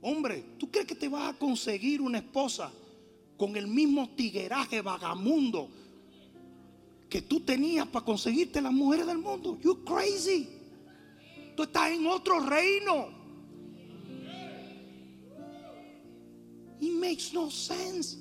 [0.00, 2.72] Hombre, ¿tú crees que te vas a conseguir una esposa
[3.36, 5.70] con el mismo tigueraje vagamundo
[7.14, 9.56] que tú tenías para conseguirte las mujeres del mundo?
[9.62, 10.48] You crazy.
[11.56, 13.06] Tú estás en otro reino.
[16.80, 18.18] It makes no sense.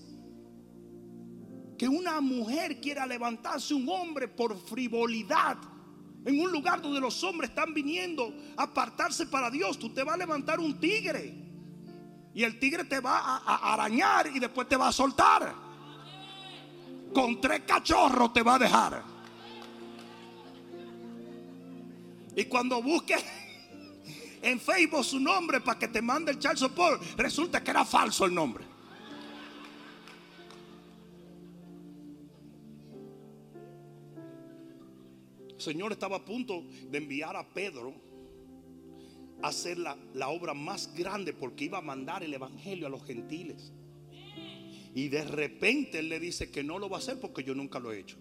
[1.75, 5.57] Que una mujer quiera levantarse un hombre por frivolidad
[6.23, 9.79] en un lugar donde los hombres están viniendo a apartarse para Dios.
[9.79, 11.33] Tú te vas a levantar un tigre
[12.35, 15.62] y el tigre te va a, arañar y después te va a soltar.
[17.13, 19.03] Con tres cachorros te va a dejar.
[22.35, 23.23] Y cuando busques
[24.41, 27.01] en Facebook su nombre para que te mande el child support.
[27.17, 28.65] Resulta que era falso el nombre.
[35.49, 37.93] El Señor estaba a punto de enviar a Pedro
[39.41, 43.05] a hacer la, la obra más grande porque iba a mandar el Evangelio a los
[43.05, 43.71] gentiles.
[44.95, 47.79] Y de repente Él le dice que no lo va a hacer porque yo nunca
[47.79, 48.17] lo he hecho.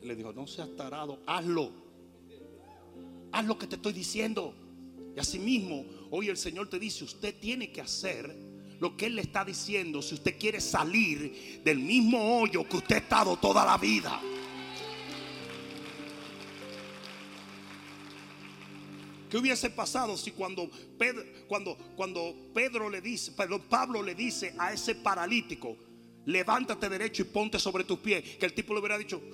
[0.00, 1.72] Él le dijo, no seas tarado, hazlo.
[3.32, 4.54] Haz lo que te estoy diciendo.
[5.16, 8.36] Y asimismo, hoy el Señor te dice, usted tiene que hacer
[8.78, 12.96] lo que Él le está diciendo si usted quiere salir del mismo hoyo que usted
[12.96, 14.20] ha estado toda la vida.
[19.30, 24.54] ¿Qué hubiese pasado si cuando Pedro, cuando, cuando Pedro le dice, perdón, Pablo le dice
[24.56, 25.76] a ese paralítico,
[26.26, 29.22] levántate derecho y ponte sobre tus pies, que el tipo le hubiera dicho,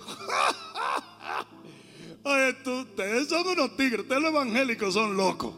[2.24, 5.54] Ay, ustedes son unos tigres, ustedes los evangélicos son locos.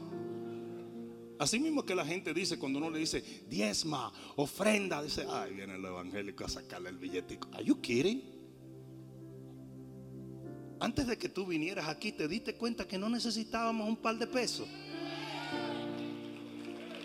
[1.38, 5.74] Así mismo que la gente dice cuando uno le dice diezma, ofrenda, dice, ay, viene
[5.74, 7.48] el evangélico a sacarle el billetico.
[7.52, 8.22] ¿Are you kidding?
[10.80, 14.26] Antes de que tú vinieras aquí, te diste cuenta que no necesitábamos un par de
[14.26, 14.66] pesos.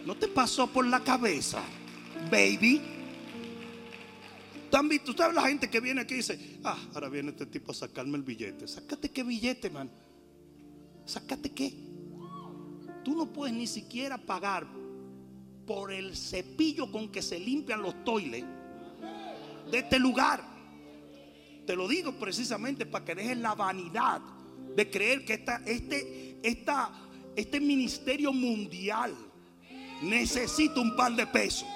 [0.06, 1.62] ¿No te pasó por la cabeza,
[2.32, 2.99] baby?
[4.70, 7.76] ¿Tú sabes la gente que viene aquí y dice, ah, ahora viene este tipo a
[7.76, 8.68] sacarme el billete?
[8.68, 9.90] Sácate qué billete, man.
[11.06, 11.74] Sácate qué.
[13.04, 14.68] Tú no puedes ni siquiera pagar
[15.66, 18.44] por el cepillo con que se limpian los toiles
[19.72, 20.44] de este lugar.
[21.66, 24.22] Te lo digo precisamente para que dejes la vanidad
[24.76, 26.92] de creer que esta, este, esta,
[27.36, 29.16] este ministerio mundial
[30.02, 31.68] necesita un par de pesos.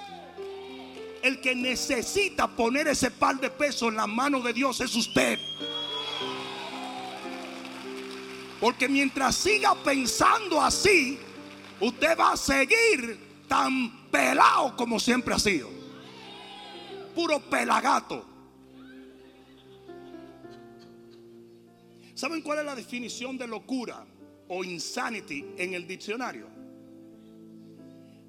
[1.24, 5.38] El que necesita poner ese par de pesos en la mano de Dios es usted.
[8.60, 11.18] Porque mientras siga pensando así,
[11.80, 13.18] usted va a seguir
[13.48, 15.70] tan pelado como siempre ha sido.
[17.14, 18.26] Puro pelagato.
[22.14, 24.04] ¿Saben cuál es la definición de locura
[24.46, 26.53] o insanity en el diccionario?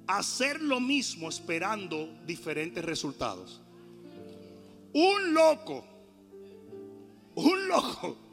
[0.06, 3.60] Hacer lo mismo esperando diferentes resultados.
[4.92, 5.84] Un loco,
[7.34, 8.26] un loco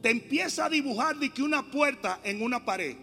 [0.00, 2.96] te empieza a dibujar de que una puerta en una pared.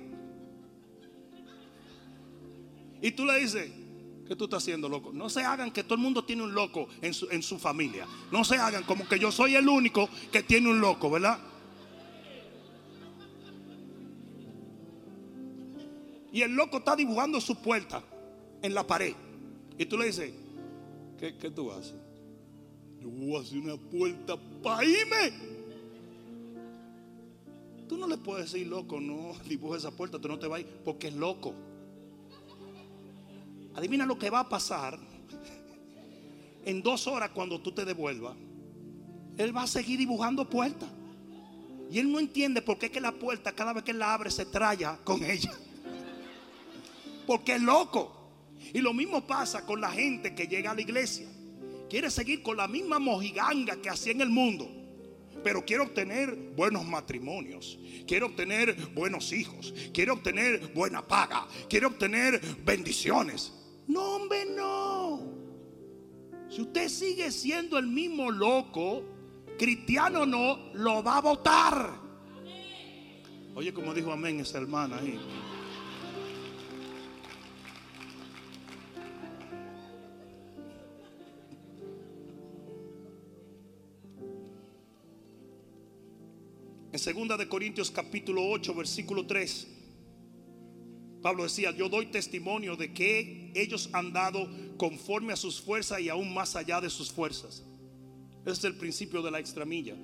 [3.01, 3.71] Y tú le dices,
[4.27, 5.11] ¿qué tú estás haciendo, loco?
[5.13, 8.07] No se hagan que todo el mundo tiene un loco en su, en su familia.
[8.31, 11.39] No se hagan como que yo soy el único que tiene un loco, ¿verdad?
[16.37, 18.03] Y el loco está dibujando su puerta
[18.61, 19.15] en la pared.
[19.75, 20.31] Y tú le dices,
[21.17, 21.95] ¿qué, qué tú haces?
[23.01, 25.33] Yo voy a hacer una puerta para irme.
[27.89, 31.07] Tú no le puedes decir, loco, no dibuje esa puerta, tú no te vas porque
[31.07, 31.55] es loco.
[33.73, 34.99] Adivina lo que va a pasar
[36.65, 38.35] en dos horas cuando tú te devuelvas.
[39.39, 40.89] Él va a seguir dibujando puertas.
[41.89, 44.45] Y él no entiende por qué que la puerta cada vez que la abre se
[44.45, 45.51] traya con ella.
[47.27, 48.13] Porque es loco.
[48.73, 51.27] Y lo mismo pasa con la gente que llega a la iglesia.
[51.89, 54.67] Quiere seguir con la misma mojiganga que hacía en el mundo.
[55.43, 62.41] pero quiero obtener buenos matrimonios, quiero obtener buenos hijos, quiero obtener buena paga, quiero obtener
[62.65, 63.53] bendiciones.
[63.87, 65.21] No, hombre, no.
[66.49, 69.03] Si usted sigue siendo el mismo loco,
[69.57, 71.99] cristiano no, lo va a votar.
[73.55, 75.17] Oye, como dijo amén esa hermana ahí.
[86.97, 89.67] En segunda de Corintios capítulo 8, versículo 3,
[91.21, 96.09] Pablo decía, yo doy testimonio de que ellos han dado conforme a sus fuerzas y
[96.09, 97.63] aún más allá de sus fuerzas.
[98.41, 99.95] Ese es el principio de la extramilla.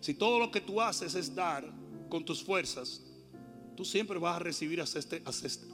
[0.00, 1.70] Si todo lo que tú haces es dar
[2.08, 3.02] con tus fuerzas,
[3.76, 5.22] tú siempre vas a recibir hasta, este,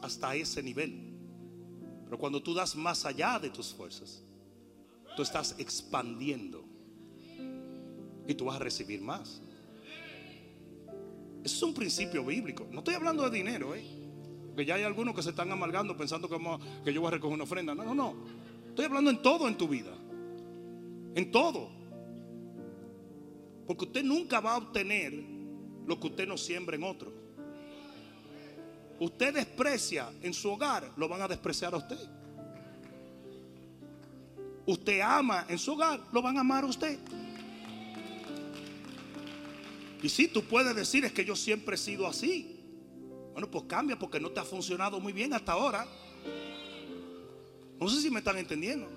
[0.03, 1.15] hasta ese nivel.
[2.05, 4.25] Pero cuando tú das más allá de tus fuerzas,
[5.15, 6.70] tú estás expandiendo
[8.27, 9.41] y tú vas a recibir más.
[11.45, 12.67] Eso es un principio bíblico.
[12.71, 13.85] No estoy hablando de dinero, ¿eh?
[14.49, 16.37] Porque ya hay algunos que se están amargando pensando que,
[16.85, 17.75] que yo voy a recoger una ofrenda.
[17.75, 18.15] No, no, no.
[18.69, 19.93] Estoy hablando en todo en tu vida.
[21.15, 21.71] En todo.
[23.67, 25.13] Porque usted nunca va a obtener
[25.87, 27.13] lo que usted no siembra en otro.
[28.99, 31.99] Usted desprecia en su hogar, lo van a despreciar a usted.
[34.67, 36.99] Usted ama en su hogar, lo van a amar a usted.
[40.03, 42.57] Y si tú puedes decir es que yo siempre he sido así.
[43.33, 45.87] Bueno, pues cambia porque no te ha funcionado muy bien hasta ahora.
[47.79, 48.89] No sé si me están entendiendo.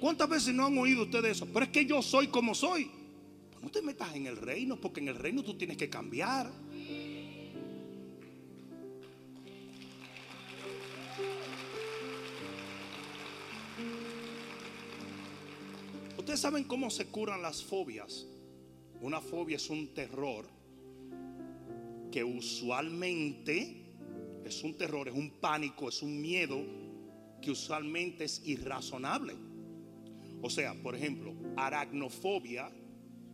[0.00, 1.46] ¿Cuántas veces no han oído ustedes eso?
[1.52, 2.90] Pero es que yo soy como soy.
[3.52, 6.50] Pues no te metas en el reino porque en el reino tú tienes que cambiar.
[16.18, 18.26] Ustedes saben cómo se curan las fobias.
[19.00, 20.46] Una fobia es un terror
[22.10, 23.86] que usualmente
[24.44, 26.62] es un terror, es un pánico, es un miedo
[27.42, 29.34] que usualmente es irrazonable.
[30.40, 32.70] O sea, por ejemplo, aracnofobia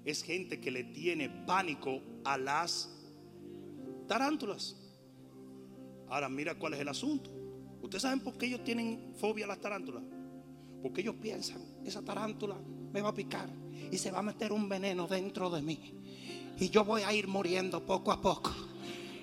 [0.05, 2.91] es gente que le tiene pánico a las
[4.09, 4.77] tarántulas.
[6.09, 7.31] Ahora mira cuál es el asunto.
[7.83, 10.03] ¿Ustedes saben por qué ellos tienen fobia a las tarántulas?
[10.83, 12.57] Porque ellos piensan, esa tarántula
[12.93, 15.78] me va a picar y se va a meter un veneno dentro de mí.
[16.59, 18.53] Y yo voy a ir muriendo poco a poco.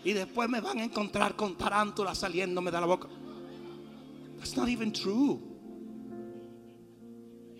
[0.04, 3.08] Y después me van a encontrar con tarántulas saliéndome de la boca.
[4.38, 5.40] That's not even true.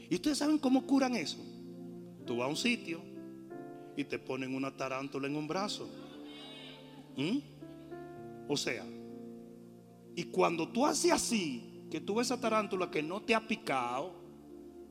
[0.10, 1.38] ¿Y ustedes saben cómo curan eso?
[2.26, 3.02] Tú vas a un sitio
[3.96, 5.88] y te ponen una tarántula en un brazo.
[7.18, 7.40] ¿Mm?
[8.48, 8.86] O sea,
[10.16, 14.14] y cuando tú haces así, que tú ves esa tarántula que no te ha picado,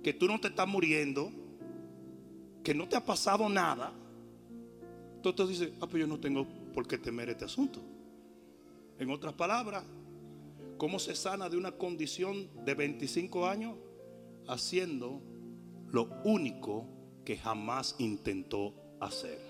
[0.03, 1.33] que tú no te estás muriendo,
[2.69, 3.91] que no te ha pasado nada,
[5.23, 7.81] tú te dices, ah, pues yo no tengo por qué temer este asunto.
[8.99, 9.85] En otras palabras,
[10.77, 13.75] ¿cómo se sana de una condición de 25 años?
[14.47, 15.23] Haciendo
[15.91, 16.87] lo único
[17.25, 19.41] que jamás intentó hacer.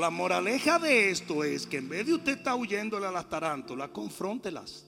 [0.00, 3.90] La moraleja de esto es que en vez de usted estar huyéndole a las tarántulas,
[3.90, 4.84] confróntelas.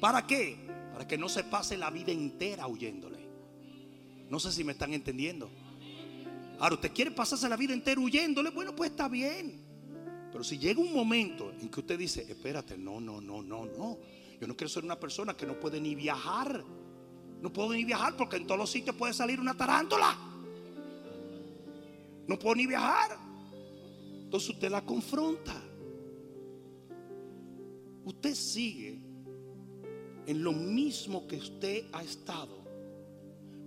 [0.00, 0.72] ¿Para qué?
[1.08, 3.18] Que no se pase la vida entera huyéndole.
[4.30, 5.50] No sé si me están entendiendo.
[6.58, 9.60] Ahora, usted quiere pasarse la vida entera huyéndole, bueno, pues está bien.
[10.30, 13.98] Pero si llega un momento en que usted dice, espérate, no, no, no, no, no.
[14.40, 16.64] Yo no quiero ser una persona que no puede ni viajar.
[17.42, 20.16] No puedo ni viajar porque en todos los sitios puede salir una tarántula.
[22.26, 23.18] No puedo ni viajar.
[24.24, 25.60] Entonces usted la confronta.
[28.04, 29.11] Usted sigue
[30.26, 32.62] en lo mismo que usted ha estado,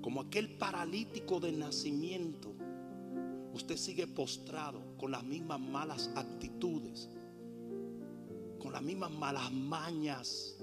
[0.01, 2.53] como aquel paralítico de nacimiento,
[3.53, 7.09] usted sigue postrado con las mismas malas actitudes,
[8.59, 10.57] con las mismas malas mañas,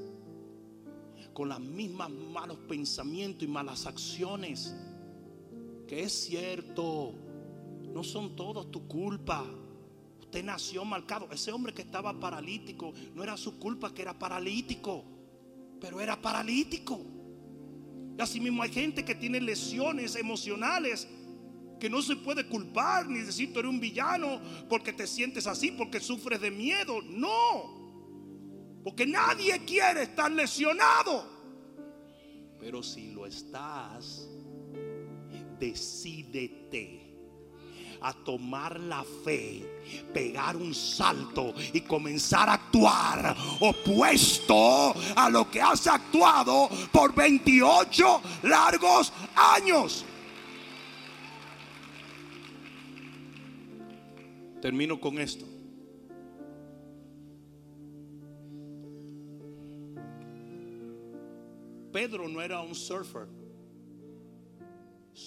[1.34, 4.74] con las mismas malos pensamientos y malas acciones.
[5.86, 7.14] Que es cierto,
[7.92, 9.44] no son todos tu culpa.
[10.20, 11.28] Usted nació marcado.
[11.30, 15.04] Ese hombre que estaba paralítico, no era su culpa que era paralítico
[15.82, 17.04] pero era paralítico.
[18.16, 21.08] Y así mismo hay gente que tiene lesiones emocionales
[21.80, 25.72] que no se puede culpar ni decir tú eres un villano porque te sientes así,
[25.72, 27.02] porque sufres de miedo.
[27.02, 31.26] No, porque nadie quiere estar lesionado.
[32.60, 34.28] Pero si lo estás,
[35.58, 37.11] decídete
[38.02, 39.82] a tomar la fe,
[40.12, 48.22] pegar un salto y comenzar a actuar opuesto a lo que has actuado por 28
[48.42, 50.04] largos años.
[54.60, 55.44] Termino con esto.
[61.92, 63.41] Pedro no era un surfer.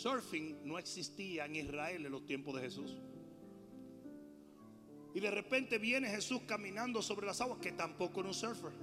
[0.02, 2.96] Surfing no existía en Israel en los tiempos de Jesús.
[5.14, 8.74] Y de repente viene Jesús caminando sobre las aguas, que tampoco era un surfer.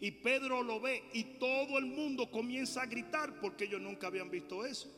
[0.00, 4.30] Y Pedro lo ve y todo el mundo comienza a gritar porque ellos nunca habían
[4.30, 4.88] visto eso.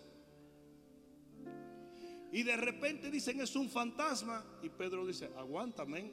[2.33, 4.45] Y de repente dicen es un fantasma.
[4.63, 6.11] Y Pedro dice, aguántame.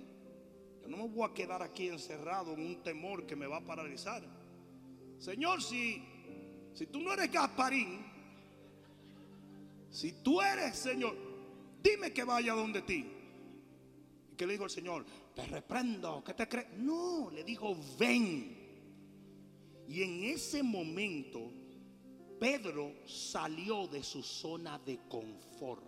[0.81, 3.65] Yo no me voy a quedar aquí encerrado en un temor que me va a
[3.65, 4.23] paralizar.
[5.19, 6.03] Señor, si,
[6.77, 8.05] si tú no eres Gasparín,
[9.89, 11.15] si tú eres Señor,
[11.81, 13.03] dime que vaya donde ti.
[14.31, 15.03] ¿Y qué le dijo el Señor?
[15.33, 16.77] Te reprendo, ¿qué te crees?
[16.77, 18.55] No, le dijo, ven.
[19.87, 21.51] Y en ese momento,
[22.39, 25.83] Pedro salió de su zona de confort.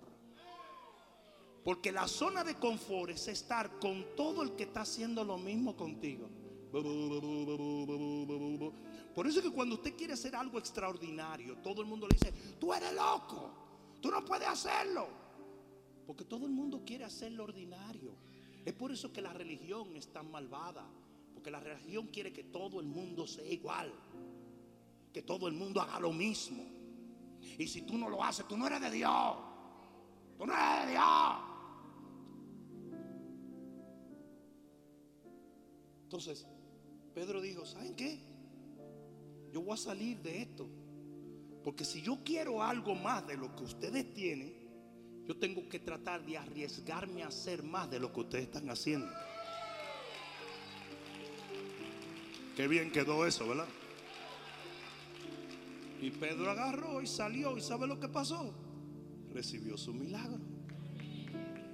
[1.63, 5.75] Porque la zona de confort es estar con todo el que está haciendo lo mismo
[5.75, 6.27] contigo.
[9.19, 12.31] Por eso es que cuando usted quiere hacer algo extraordinario, todo el mundo le dice,
[12.57, 13.51] tú eres loco,
[13.99, 15.09] tú no puedes hacerlo.
[16.07, 18.15] Porque todo el mundo quiere hacer lo ordinario.
[18.63, 20.89] Es por eso que la religión es tan malvada.
[21.33, 23.91] Porque la religión quiere que todo el mundo sea igual.
[25.11, 26.63] Que todo el mundo haga lo mismo.
[27.57, 29.35] Y si tú no lo haces, tú no eres de Dios.
[30.37, 31.03] Tú no eres de Dios.
[36.03, 36.47] Entonces,
[37.13, 38.28] Pedro dijo, ¿saben qué?
[39.53, 40.67] Yo voy a salir de esto.
[41.63, 44.53] Porque si yo quiero algo más de lo que ustedes tienen,
[45.27, 49.11] yo tengo que tratar de arriesgarme a hacer más de lo que ustedes están haciendo.
[52.55, 53.67] Qué bien quedó eso, ¿verdad?
[56.01, 57.57] Y Pedro agarró y salió.
[57.57, 58.53] ¿Y sabe lo que pasó?
[59.33, 60.39] Recibió su milagro.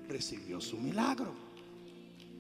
[0.08, 1.34] Recibió su milagro.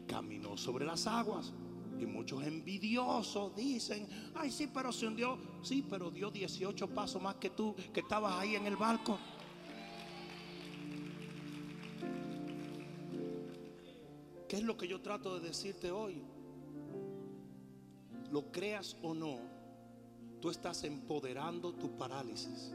[0.07, 1.53] Caminó sobre las aguas.
[1.99, 5.37] Y muchos envidiosos dicen, ay sí, pero se hundió.
[5.61, 9.17] Sí, pero dio 18 pasos más que tú, que estabas ahí en el barco.
[14.47, 16.21] ¿Qué es lo que yo trato de decirte hoy?
[18.31, 19.39] Lo creas o no,
[20.39, 22.73] tú estás empoderando tu parálisis.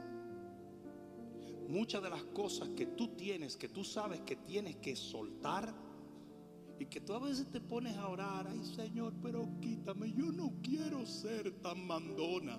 [1.69, 5.73] Muchas de las cosas que tú tienes, que tú sabes que tienes que soltar,
[6.81, 10.51] y que tú a veces te pones a orar, ay Señor, pero quítame, yo no
[10.63, 12.59] quiero ser tan mandona.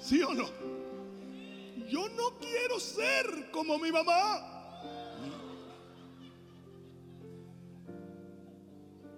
[0.00, 0.44] ¿Sí o no?
[1.90, 4.52] Yo no quiero ser como mi mamá.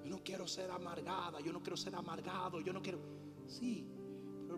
[0.02, 2.98] Yo no quiero ser amargada, yo no quiero ser amargado, yo no quiero...
[3.46, 3.97] Sí,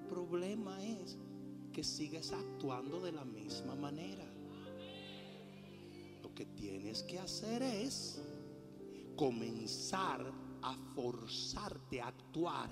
[0.01, 1.16] el problema es
[1.72, 4.24] que sigues actuando de la misma manera.
[6.22, 8.22] Lo que tienes que hacer es
[9.16, 10.32] comenzar
[10.62, 12.70] a forzarte a actuar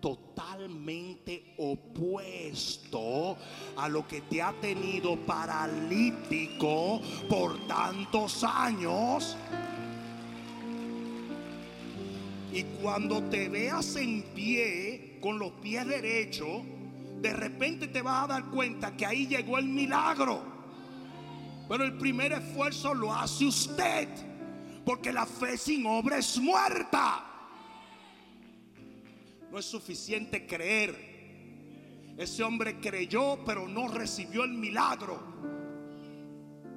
[0.00, 3.36] totalmente opuesto
[3.76, 9.36] a lo que te ha tenido paralítico por tantos años.
[12.52, 16.62] Y cuando te veas en pie, con los pies derechos,
[17.20, 20.42] de repente te vas a dar cuenta que ahí llegó el milagro.
[21.68, 24.08] Pero el primer esfuerzo lo hace usted.
[24.84, 27.24] Porque la fe sin obra es muerta.
[29.50, 31.10] No es suficiente creer.
[32.16, 35.22] Ese hombre creyó pero no recibió el milagro.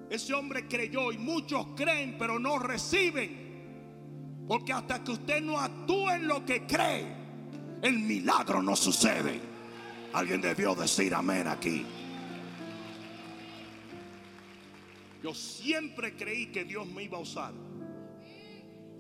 [0.10, 4.44] Ese hombre creyó y muchos creen pero no reciben.
[4.48, 7.23] Porque hasta que usted no actúe en lo que cree,
[7.84, 9.40] el milagro no sucede.
[10.14, 11.86] Alguien debió decir amén aquí.
[15.22, 17.54] Yo siempre creí que Dios me iba a usar.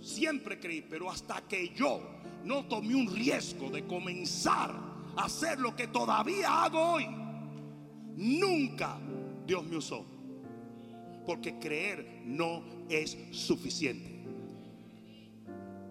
[0.01, 2.01] Siempre creí, pero hasta que yo
[2.43, 4.71] no tomé un riesgo de comenzar
[5.15, 7.07] a hacer lo que todavía hago hoy,
[8.17, 8.99] nunca
[9.47, 10.05] Dios me usó.
[11.25, 14.11] Porque creer no es suficiente.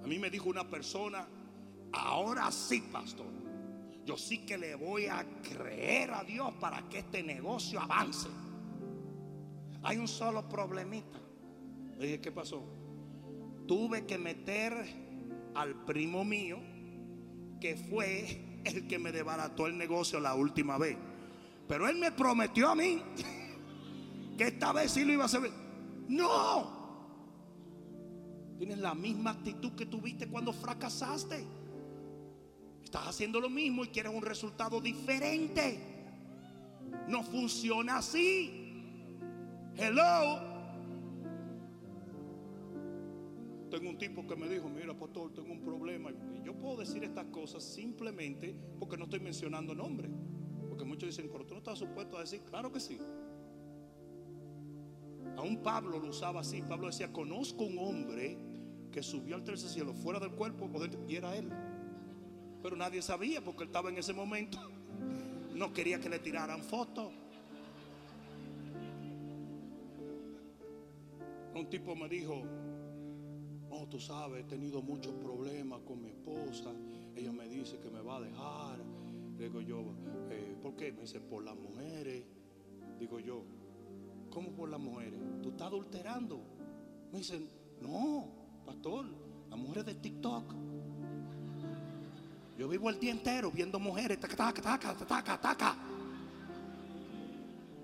[0.04, 1.26] A mí me dijo una persona,
[1.92, 3.26] ahora sí, pastor,
[4.04, 8.28] yo sí que le voy a creer a Dios para que este negocio avance.
[9.82, 11.18] Hay un solo problemita.
[11.98, 12.64] Le dije, ¿qué pasó?
[13.66, 14.72] Tuve que meter
[15.54, 16.58] al primo mío
[17.60, 20.96] que fue el que me desbarató el negocio la última vez.
[21.68, 23.02] Pero él me prometió a mí
[24.36, 25.50] que esta vez sí lo iba a hacer.
[26.08, 26.82] No.
[28.58, 31.44] Tienes la misma actitud que tuviste cuando fracasaste.
[32.92, 35.78] Estás haciendo lo mismo y quieres un resultado diferente.
[37.08, 38.84] No funciona así.
[39.74, 40.38] Hello.
[43.70, 46.10] Tengo un tipo que me dijo, mira pastor, tengo un problema.
[46.10, 50.10] Y yo puedo decir estas cosas simplemente porque no estoy mencionando nombre.
[50.68, 52.98] Porque muchos dicen, pero tú no estás supuesto a decir, claro que sí.
[55.38, 56.60] Aún Pablo lo usaba así.
[56.60, 58.36] Pablo decía, conozco un hombre
[58.90, 60.70] que subió al tercer cielo fuera del cuerpo
[61.08, 61.50] y era él.
[62.62, 64.58] Pero nadie sabía porque él estaba en ese momento.
[65.54, 67.12] No quería que le tiraran fotos.
[71.54, 72.42] Un tipo me dijo,
[73.70, 76.72] oh, tú sabes, he tenido muchos problemas con mi esposa.
[77.14, 78.78] Ella me dice que me va a dejar.
[79.38, 79.82] digo yo,
[80.30, 80.92] eh, ¿por qué?
[80.92, 82.24] Me dice, por las mujeres.
[82.98, 83.42] Digo yo,
[84.30, 85.20] ¿cómo por las mujeres?
[85.42, 86.40] ¿Tú estás adulterando?
[87.12, 87.48] Me dicen,
[87.80, 88.28] no,
[88.64, 89.04] pastor,
[89.50, 90.54] las mujeres de TikTok.
[92.62, 95.76] Yo vivo el día entero viendo mujeres, taca, taca, taca, taca, taca.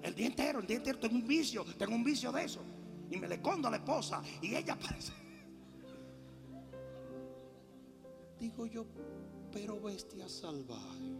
[0.00, 2.60] El día entero, el día entero tengo un vicio, tengo un vicio de eso.
[3.10, 5.12] Y me le escondo a la esposa y ella parece.
[8.38, 8.86] Digo yo,
[9.50, 11.10] pero bestia salvaje.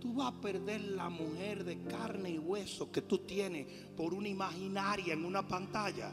[0.00, 4.28] Tú vas a perder la mujer de carne y hueso que tú tienes por una
[4.28, 6.10] imaginaria en una pantalla.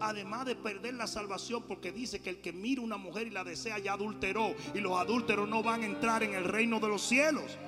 [0.00, 3.44] Además de perder la salvación porque dice que el que mira una mujer y la
[3.44, 7.02] desea ya adulteró y los adúlteros no van a entrar en el reino de los
[7.02, 7.58] cielos.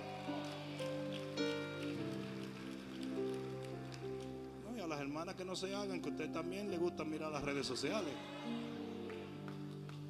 [4.74, 7.30] y a las hermanas que no se hagan, que a usted también le gusta mirar
[7.30, 8.14] las redes sociales.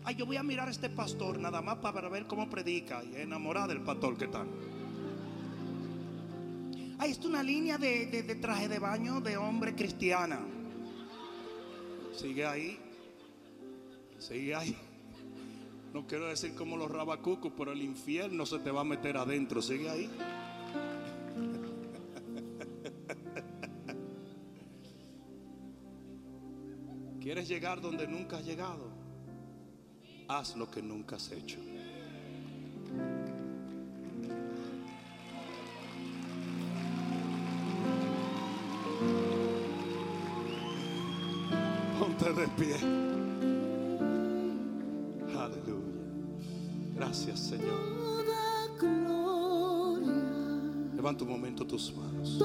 [0.04, 3.16] Ay, yo voy a mirar a este pastor nada más para ver cómo predica y
[3.16, 4.46] enamorar del pastor que tal.
[6.98, 10.38] Ay, esto es una línea de, de traje de baño de hombre cristiana.
[12.22, 12.78] Sigue ahí.
[14.20, 14.76] Sigue ahí.
[15.92, 19.60] No quiero decir como los rabacucos, pero el infierno se te va a meter adentro.
[19.60, 20.08] Sigue ahí.
[27.20, 28.92] ¿Quieres llegar donde nunca has llegado?
[30.28, 31.58] Haz lo que nunca has hecho.
[42.42, 42.76] De pie.
[45.38, 45.82] Aleluya.
[46.96, 48.02] Gracias, Señor.
[50.94, 52.38] Levanta un momento tus manos.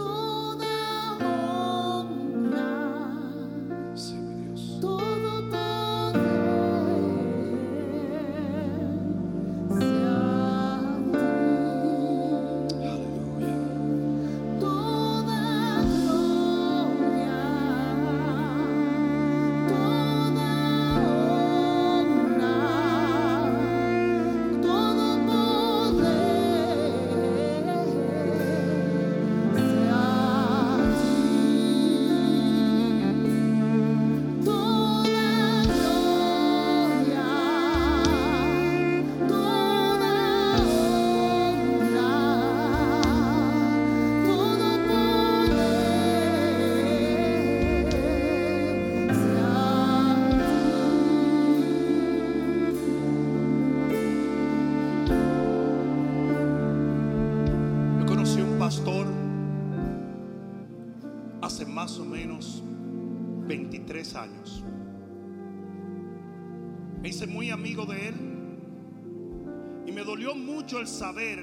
[70.76, 71.40] El saber,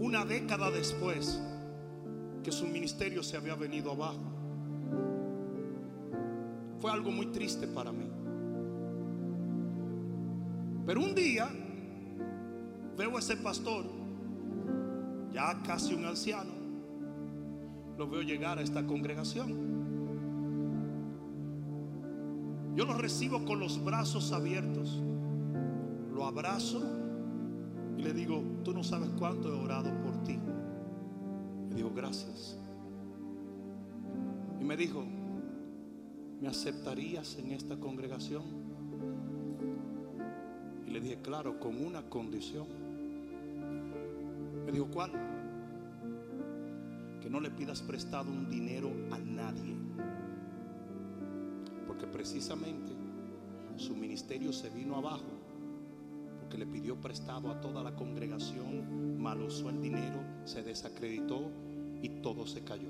[0.00, 1.40] una década después,
[2.42, 4.20] que su ministerio se había venido abajo.
[6.80, 8.06] Fue algo muy triste para mí.
[10.84, 11.48] Pero un día
[12.96, 13.84] veo a ese pastor,
[15.32, 16.52] ya casi un anciano,
[17.96, 19.76] lo veo llegar a esta congregación.
[22.74, 25.00] Yo lo recibo con los brazos abiertos,
[26.12, 27.05] lo abrazo
[27.96, 30.38] y le digo, tú no sabes cuánto he orado por ti.
[31.70, 32.58] Le digo, gracias.
[34.60, 35.04] Y me dijo,
[36.40, 38.42] ¿me aceptarías en esta congregación?
[40.86, 42.66] Y le dije, claro, con una condición.
[44.66, 45.12] Me dijo, ¿cuál?
[47.22, 49.74] Que no le pidas prestado un dinero a nadie.
[51.86, 52.92] Porque precisamente
[53.76, 55.35] su ministerio se vino abajo
[56.46, 61.50] porque le pidió prestado a toda la congregación, mal usó el dinero, se desacreditó
[62.00, 62.88] y todo se cayó.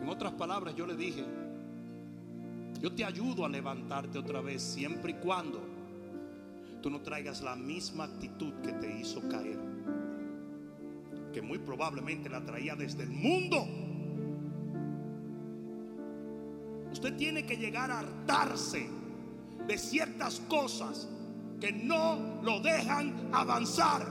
[0.00, 1.24] En otras palabras, yo le dije,
[2.80, 5.60] yo te ayudo a levantarte otra vez siempre y cuando
[6.82, 9.60] tú no traigas la misma actitud que te hizo caer,
[11.32, 13.64] que muy probablemente la traía desde el mundo.
[16.90, 18.88] Usted tiene que llegar a hartarse
[19.68, 21.08] de ciertas cosas
[21.60, 24.06] que no lo dejan avanzar.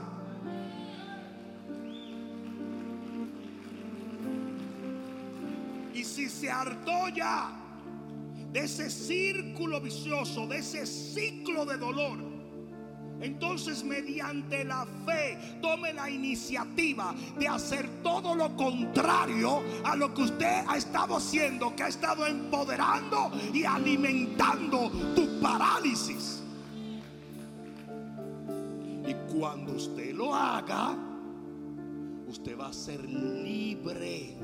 [5.92, 7.50] Y si se hartó ya
[8.52, 12.30] de ese círculo vicioso, de ese ciclo de dolor,
[13.20, 20.22] entonces mediante la fe tome la iniciativa de hacer todo lo contrario a lo que
[20.22, 26.39] usted ha estado haciendo, que ha estado empoderando y alimentando tu parálisis.
[29.40, 30.94] Cuando usted lo haga,
[32.28, 34.36] usted va a ser libre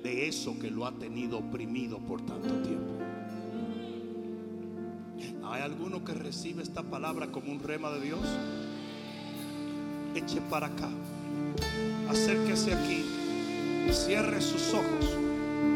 [0.00, 2.92] de eso que lo ha tenido oprimido por tanto tiempo.
[5.44, 8.20] ¿Hay alguno que recibe esta palabra como un rema de Dios?
[10.14, 10.88] Eche para acá.
[12.08, 13.04] Acérquese aquí.
[13.90, 15.18] Cierre sus ojos.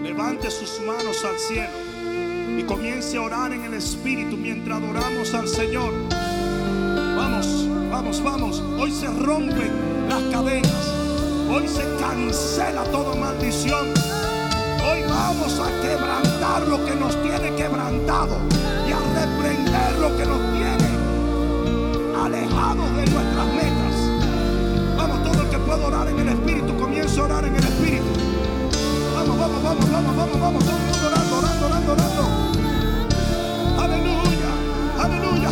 [0.04, 2.60] Levante sus manos al cielo.
[2.60, 5.92] Y comience a orar en el Espíritu mientras adoramos al Señor.
[7.94, 8.62] Vamos, vamos.
[8.76, 9.70] Hoy se rompen
[10.08, 10.84] las cadenas.
[11.48, 13.86] Hoy se cancela toda maldición.
[14.84, 18.36] Hoy vamos a quebrantar lo que nos tiene quebrantado
[18.88, 20.88] y a reprender lo que nos tiene
[22.20, 23.94] alejados de nuestras metas.
[24.96, 28.10] Vamos, todo el que pueda orar en el Espíritu, comienza a orar en el Espíritu.
[29.14, 32.24] Vamos, vamos, vamos, vamos, vamos, vamos, todo el mundo orando, orando, orando, orando.
[33.80, 34.50] Aleluya,
[34.98, 35.43] aleluya,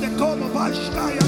[0.00, 1.25] te como vai estar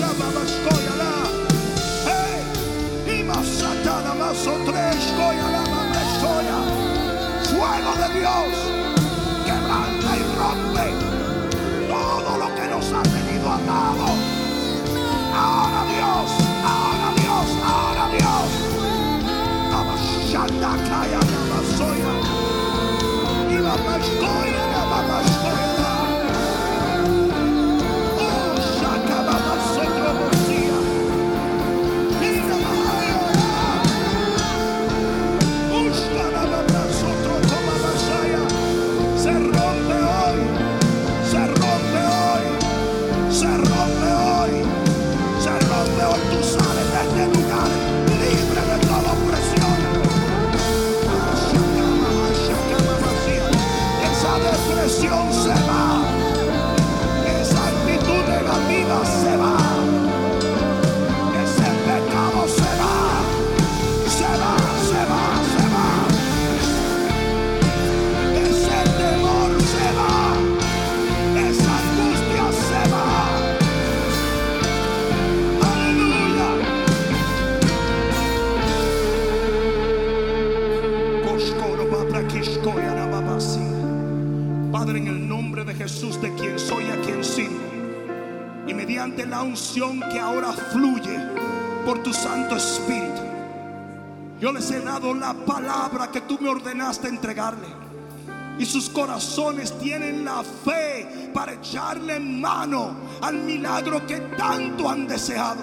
[98.58, 105.60] Y sus corazones tienen la fe para echarle mano al milagro que tanto han deseado.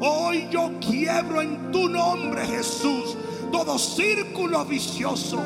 [0.00, 3.16] Hoy yo quiebro en tu nombre, Jesús,
[3.52, 5.40] todo círculo vicioso.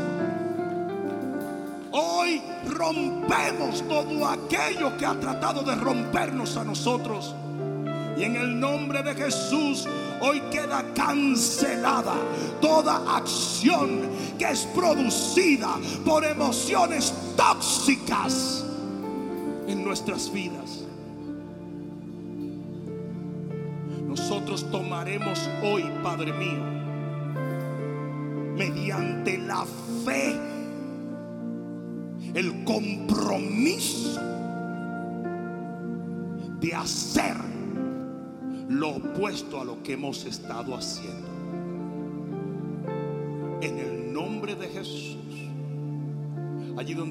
[1.90, 7.34] Hoy rompemos todo aquello que ha tratado de rompernos a nosotros.
[8.16, 9.86] Y en el nombre de Jesús
[10.20, 12.14] hoy queda cancelada
[12.60, 14.02] toda acción
[14.50, 18.64] es producida por emociones tóxicas
[19.66, 20.84] en nuestras vidas.
[24.06, 26.64] Nosotros tomaremos hoy, Padre mío,
[28.56, 29.64] mediante la
[30.04, 30.38] fe,
[32.34, 34.20] el compromiso
[36.60, 37.36] de hacer
[38.68, 41.28] lo opuesto a lo que hemos estado haciendo.
[43.60, 43.91] En el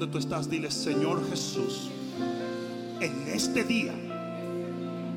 [0.08, 1.90] tú estás, dile, Señor Jesús,
[3.00, 3.92] en este día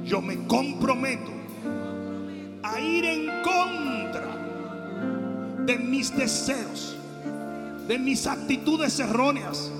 [0.04, 1.32] yo me comprometo
[2.64, 4.36] a ir en contra
[5.66, 6.96] de mis deseos,
[7.88, 9.72] de mis actitudes erróneas,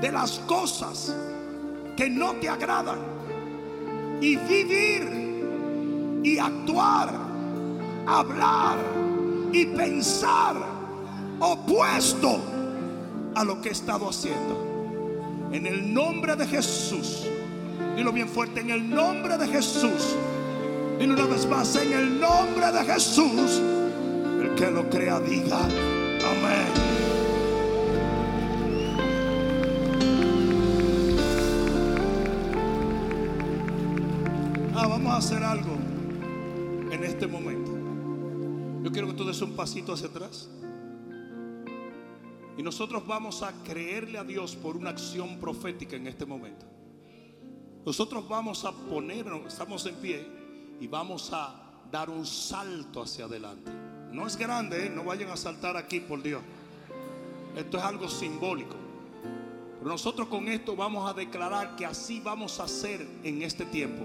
[0.00, 1.14] de las cosas
[1.96, 2.98] que no te agradan
[4.20, 7.12] y vivir y actuar,
[8.06, 8.78] hablar
[9.52, 10.56] y pensar
[11.40, 12.55] opuesto
[13.36, 15.50] a lo que he estado haciendo.
[15.52, 17.26] En el nombre de Jesús,
[17.94, 20.16] dilo bien fuerte, en el nombre de Jesús,
[20.98, 23.60] dilo una vez más, en el nombre de Jesús,
[24.40, 26.72] el que lo crea diga, amén.
[34.74, 35.76] Ah, vamos a hacer algo
[36.90, 37.70] en este momento.
[38.82, 40.48] Yo quiero que tú des un pasito hacia atrás.
[42.56, 46.64] Y nosotros vamos a creerle a Dios por una acción profética en este momento.
[47.84, 50.26] Nosotros vamos a ponernos, estamos en pie
[50.80, 51.54] y vamos a
[51.90, 53.70] dar un salto hacia adelante.
[54.10, 54.90] No es grande, ¿eh?
[54.90, 56.42] no vayan a saltar aquí por Dios.
[57.54, 58.74] Esto es algo simbólico.
[59.78, 64.04] Pero nosotros con esto vamos a declarar que así vamos a hacer en este tiempo.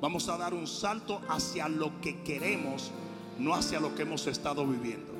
[0.00, 2.90] Vamos a dar un salto hacia lo que queremos,
[3.38, 5.12] no hacia lo que hemos estado viviendo.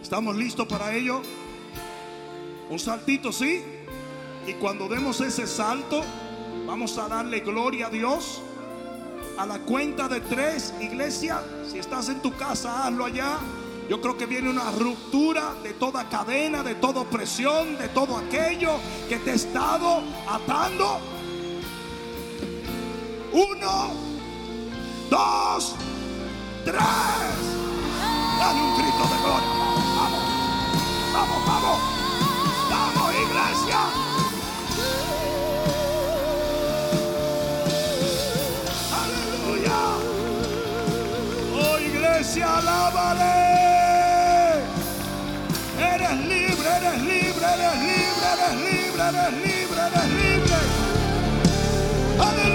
[0.00, 1.22] ¿Estamos listos para ello?
[2.70, 3.62] Un saltito, sí.
[4.46, 6.02] Y cuando demos ese salto,
[6.66, 8.42] vamos a darle gloria a Dios.
[9.38, 13.38] A la cuenta de tres, iglesia, si estás en tu casa, hazlo allá.
[13.88, 18.78] Yo creo que viene una ruptura de toda cadena, de toda presión, de todo aquello
[19.08, 21.00] que te ha estado atando.
[23.32, 23.90] Uno,
[25.10, 25.74] dos,
[26.64, 26.82] tres.
[28.38, 29.48] Dale un grito de gloria.
[31.12, 31.46] Vamos, vamos.
[31.46, 32.01] Vamos,
[32.72, 33.80] ¡Vamos, iglesia!
[39.02, 39.80] ¡Aleluya!
[41.54, 43.34] ¡Oh, iglesia, alábale!
[45.78, 50.58] ¡Eres libre, eres libre, eres libre, eres libre, eres libre, eres libre!
[52.20, 52.51] ¡Aleluya!